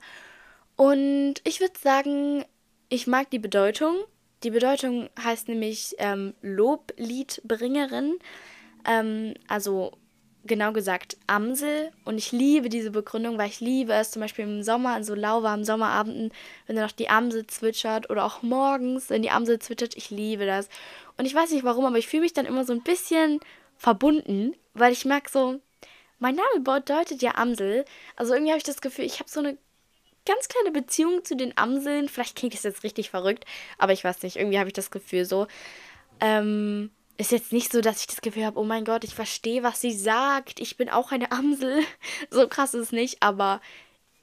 Und 0.79 1.41
ich 1.43 1.59
würde 1.59 1.77
sagen, 1.77 2.45
ich 2.87 3.05
mag 3.05 3.29
die 3.31 3.37
Bedeutung. 3.37 3.97
Die 4.43 4.49
Bedeutung 4.49 5.09
heißt 5.21 5.49
nämlich 5.49 5.93
ähm, 5.97 6.33
Lobliedbringerin. 6.41 8.17
Ähm, 8.85 9.33
also 9.49 9.91
genau 10.45 10.71
gesagt 10.71 11.17
Amsel. 11.27 11.91
Und 12.05 12.17
ich 12.17 12.31
liebe 12.31 12.69
diese 12.69 12.91
Begründung, 12.91 13.37
weil 13.37 13.49
ich 13.49 13.59
liebe 13.59 13.91
es 13.91 14.11
zum 14.11 14.21
Beispiel 14.21 14.45
im 14.45 14.63
Sommer, 14.63 14.93
an 14.93 15.03
so 15.03 15.15
lauwarmen 15.15 15.65
Sommerabenden, 15.65 16.31
wenn 16.65 16.77
dann 16.77 16.85
noch 16.85 16.93
die 16.93 17.09
Amsel 17.09 17.45
zwitschert 17.45 18.09
oder 18.09 18.23
auch 18.23 18.41
morgens, 18.41 19.09
wenn 19.09 19.21
die 19.21 19.31
Amsel 19.31 19.59
zwitschert. 19.59 19.97
Ich 19.97 20.11
liebe 20.11 20.45
das. 20.45 20.69
Und 21.17 21.25
ich 21.25 21.35
weiß 21.35 21.51
nicht 21.51 21.65
warum, 21.65 21.87
aber 21.87 21.97
ich 21.97 22.07
fühle 22.07 22.23
mich 22.23 22.31
dann 22.31 22.45
immer 22.45 22.63
so 22.63 22.71
ein 22.71 22.83
bisschen 22.83 23.41
verbunden, 23.75 24.55
weil 24.75 24.93
ich 24.93 25.03
merke 25.03 25.29
so, 25.29 25.59
mein 26.19 26.35
Name 26.35 26.61
bedeutet 26.61 27.21
ja 27.21 27.35
Amsel. 27.35 27.83
Also 28.15 28.33
irgendwie 28.33 28.51
habe 28.51 28.59
ich 28.59 28.63
das 28.63 28.79
Gefühl, 28.79 29.03
ich 29.03 29.19
habe 29.19 29.29
so 29.29 29.41
eine 29.41 29.57
ganz 30.29 30.47
kleine 30.47 30.71
Beziehung 30.71 31.25
zu 31.25 31.35
den 31.35 31.57
Amseln. 31.57 32.07
Vielleicht 32.07 32.35
klingt 32.35 32.53
das 32.53 32.63
jetzt 32.63 32.83
richtig 32.83 33.09
verrückt, 33.09 33.45
aber 33.77 33.93
ich 33.93 34.03
weiß 34.03 34.21
nicht, 34.21 34.35
irgendwie 34.35 34.59
habe 34.59 34.69
ich 34.69 34.73
das 34.73 34.91
Gefühl 34.91 35.25
so. 35.25 35.47
Ähm, 36.19 36.91
ist 37.17 37.31
jetzt 37.31 37.51
nicht 37.51 37.71
so, 37.71 37.81
dass 37.81 38.01
ich 38.01 38.07
das 38.07 38.21
Gefühl 38.21 38.45
habe, 38.45 38.59
oh 38.59 38.63
mein 38.63 38.85
Gott, 38.85 39.03
ich 39.03 39.15
verstehe, 39.15 39.63
was 39.63 39.81
sie 39.81 39.91
sagt. 39.91 40.59
Ich 40.59 40.77
bin 40.77 40.89
auch 40.89 41.11
eine 41.11 41.31
Amsel. 41.31 41.83
so 42.29 42.47
krass 42.47 42.73
ist 42.73 42.81
es 42.81 42.91
nicht, 42.91 43.23
aber 43.23 43.59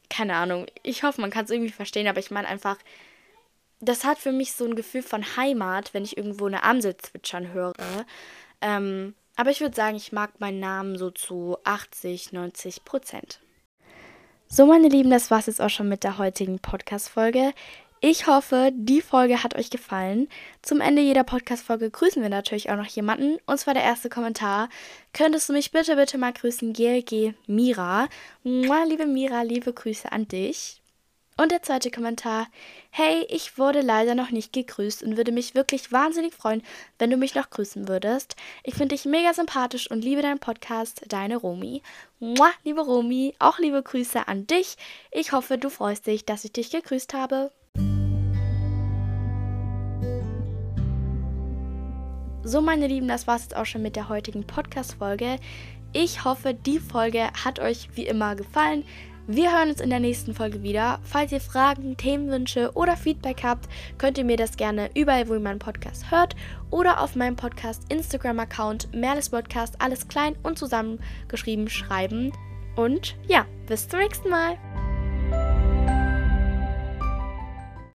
keine 0.09 0.37
Ahnung. 0.37 0.66
Ich 0.83 1.03
hoffe, 1.03 1.21
man 1.21 1.31
kann 1.31 1.45
es 1.45 1.51
irgendwie 1.51 1.73
verstehen, 1.73 2.07
aber 2.07 2.21
ich 2.21 2.31
meine 2.31 2.49
einfach, 2.49 2.79
das 3.81 4.05
hat 4.05 4.19
für 4.19 4.33
mich 4.33 4.53
so 4.53 4.64
ein 4.64 4.77
Gefühl 4.77 5.03
von 5.03 5.37
Heimat, 5.37 5.92
wenn 5.92 6.05
ich 6.05 6.16
irgendwo 6.16 6.47
eine 6.47 6.62
Amsel 6.62 6.97
zwitschern 6.97 7.53
höre. 7.53 7.75
Ähm, 8.61 9.14
aber 9.35 9.51
ich 9.51 9.61
würde 9.61 9.75
sagen, 9.75 9.97
ich 9.97 10.12
mag 10.12 10.40
meinen 10.40 10.61
Namen 10.61 10.97
so 10.97 11.11
zu 11.11 11.59
80, 11.64 12.33
90 12.33 12.85
Prozent. 12.85 13.40
So, 14.48 14.64
meine 14.64 14.88
Lieben, 14.88 15.11
das 15.11 15.30
war 15.32 15.40
es 15.40 15.46
jetzt 15.46 15.61
auch 15.61 15.70
schon 15.70 15.88
mit 15.88 16.04
der 16.04 16.18
heutigen 16.18 16.61
Podcast-Folge. 16.61 17.52
Ich 18.00 18.28
hoffe, 18.28 18.70
die 18.72 19.00
Folge 19.00 19.42
hat 19.42 19.56
euch 19.56 19.70
gefallen. 19.70 20.28
Zum 20.62 20.80
Ende 20.80 21.02
jeder 21.02 21.24
Podcast-Folge 21.24 21.90
grüßen 21.90 22.22
wir 22.22 22.28
natürlich 22.28 22.70
auch 22.70 22.76
noch 22.76 22.87
jemanden. 22.87 23.38
Und 23.46 23.59
zwar 23.59 23.74
der 23.74 23.82
erste 23.82 24.09
Kommentar. 24.09 24.68
Könntest 25.12 25.48
du 25.48 25.52
mich 25.52 25.72
bitte, 25.72 25.96
bitte 25.96 26.16
mal 26.16 26.32
grüßen? 26.32 26.72
GLG 26.72 27.35
Mira. 27.48 28.09
Mua, 28.44 28.85
liebe 28.85 29.06
Mira, 29.06 29.42
liebe 29.42 29.72
Grüße 29.72 30.12
an 30.12 30.28
dich. 30.28 30.80
Und 31.38 31.53
der 31.53 31.62
zweite 31.62 31.90
Kommentar. 31.90 32.46
Hey, 32.88 33.27
ich 33.29 33.59
wurde 33.59 33.83
leider 33.83 34.14
noch 34.14 34.31
nicht 34.31 34.55
gegrüßt 34.55 35.03
und 35.03 35.18
würde 35.18 35.33
mich 35.33 35.55
wirklich 35.55 35.92
wahnsinnig 35.92 36.33
freuen, 36.33 36.62
wenn 36.99 37.11
du 37.11 37.18
mich 37.18 37.35
noch 37.35 37.51
grüßen 37.51 37.88
würdest. 37.88 38.37
Ich 38.64 38.75
finde 38.75 38.94
dich 38.94 39.05
mega 39.05 39.35
sympathisch 39.35 39.90
und 39.90 40.03
liebe 40.03 40.22
deinen 40.22 40.38
Podcast, 40.38 41.03
deine 41.09 41.37
Romi. 41.37 41.83
Mua, 42.20 42.49
liebe 42.64 42.81
Romi, 42.81 43.35
auch 43.38 43.59
liebe 43.59 43.83
Grüße 43.83 44.27
an 44.29 44.46
dich. 44.46 44.79
Ich 45.12 45.33
hoffe, 45.33 45.59
du 45.59 45.68
freust 45.68 46.07
dich, 46.07 46.25
dass 46.25 46.46
ich 46.46 46.53
dich 46.53 46.70
gegrüßt 46.70 47.12
habe. 47.12 47.53
So, 52.44 52.62
meine 52.62 52.87
Lieben, 52.87 53.09
das 53.09 53.27
war 53.27 53.37
es 53.37 53.42
jetzt 53.42 53.57
auch 53.57 53.66
schon 53.66 53.83
mit 53.83 53.96
der 53.96 54.09
heutigen 54.09 54.46
Podcast-Folge. 54.46 55.37
Ich 55.92 56.25
hoffe, 56.25 56.55
die 56.55 56.79
Folge 56.79 57.29
hat 57.44 57.59
euch 57.59 57.90
wie 57.94 58.07
immer 58.07 58.37
gefallen. 58.37 58.85
Wir 59.29 59.53
hören 59.53 59.71
uns 59.71 59.81
in 59.81 59.91
der 59.91 59.99
nächsten 59.99 60.35
Folge 60.35 60.62
wieder. 60.62 61.01
Falls 61.03 61.33
ihr 61.33 61.41
Fragen, 61.41 61.97
Themenwünsche 61.97 62.71
oder 62.75 62.97
Feedback 62.97 63.43
habt, 63.43 63.69
könnt 63.99 64.19
ihr 64.19 64.25
mir 64.25 64.37
das 64.37 64.57
gerne 64.57 64.89
überall, 64.95 65.29
wo 65.29 65.35
ihr 65.35 65.41
meinen 65.41 65.59
Podcast 65.59 66.12
hört 66.12 66.37
oder 66.71 67.01
auf 67.01 67.17
meinem 67.17 67.35
Podcast 67.35 67.83
Instagram-Account 67.89 68.95
Merles 68.95 69.31
Podcast 69.31 69.81
alles 69.81 70.07
klein 70.07 70.37
und 70.45 70.59
zusammengeschrieben 70.59 71.69
schreiben. 71.69 72.33
Und 72.77 73.17
ja, 73.27 73.47
bis 73.67 73.89
zum 73.89 73.99
nächsten 73.99 74.29
Mal. 74.29 74.57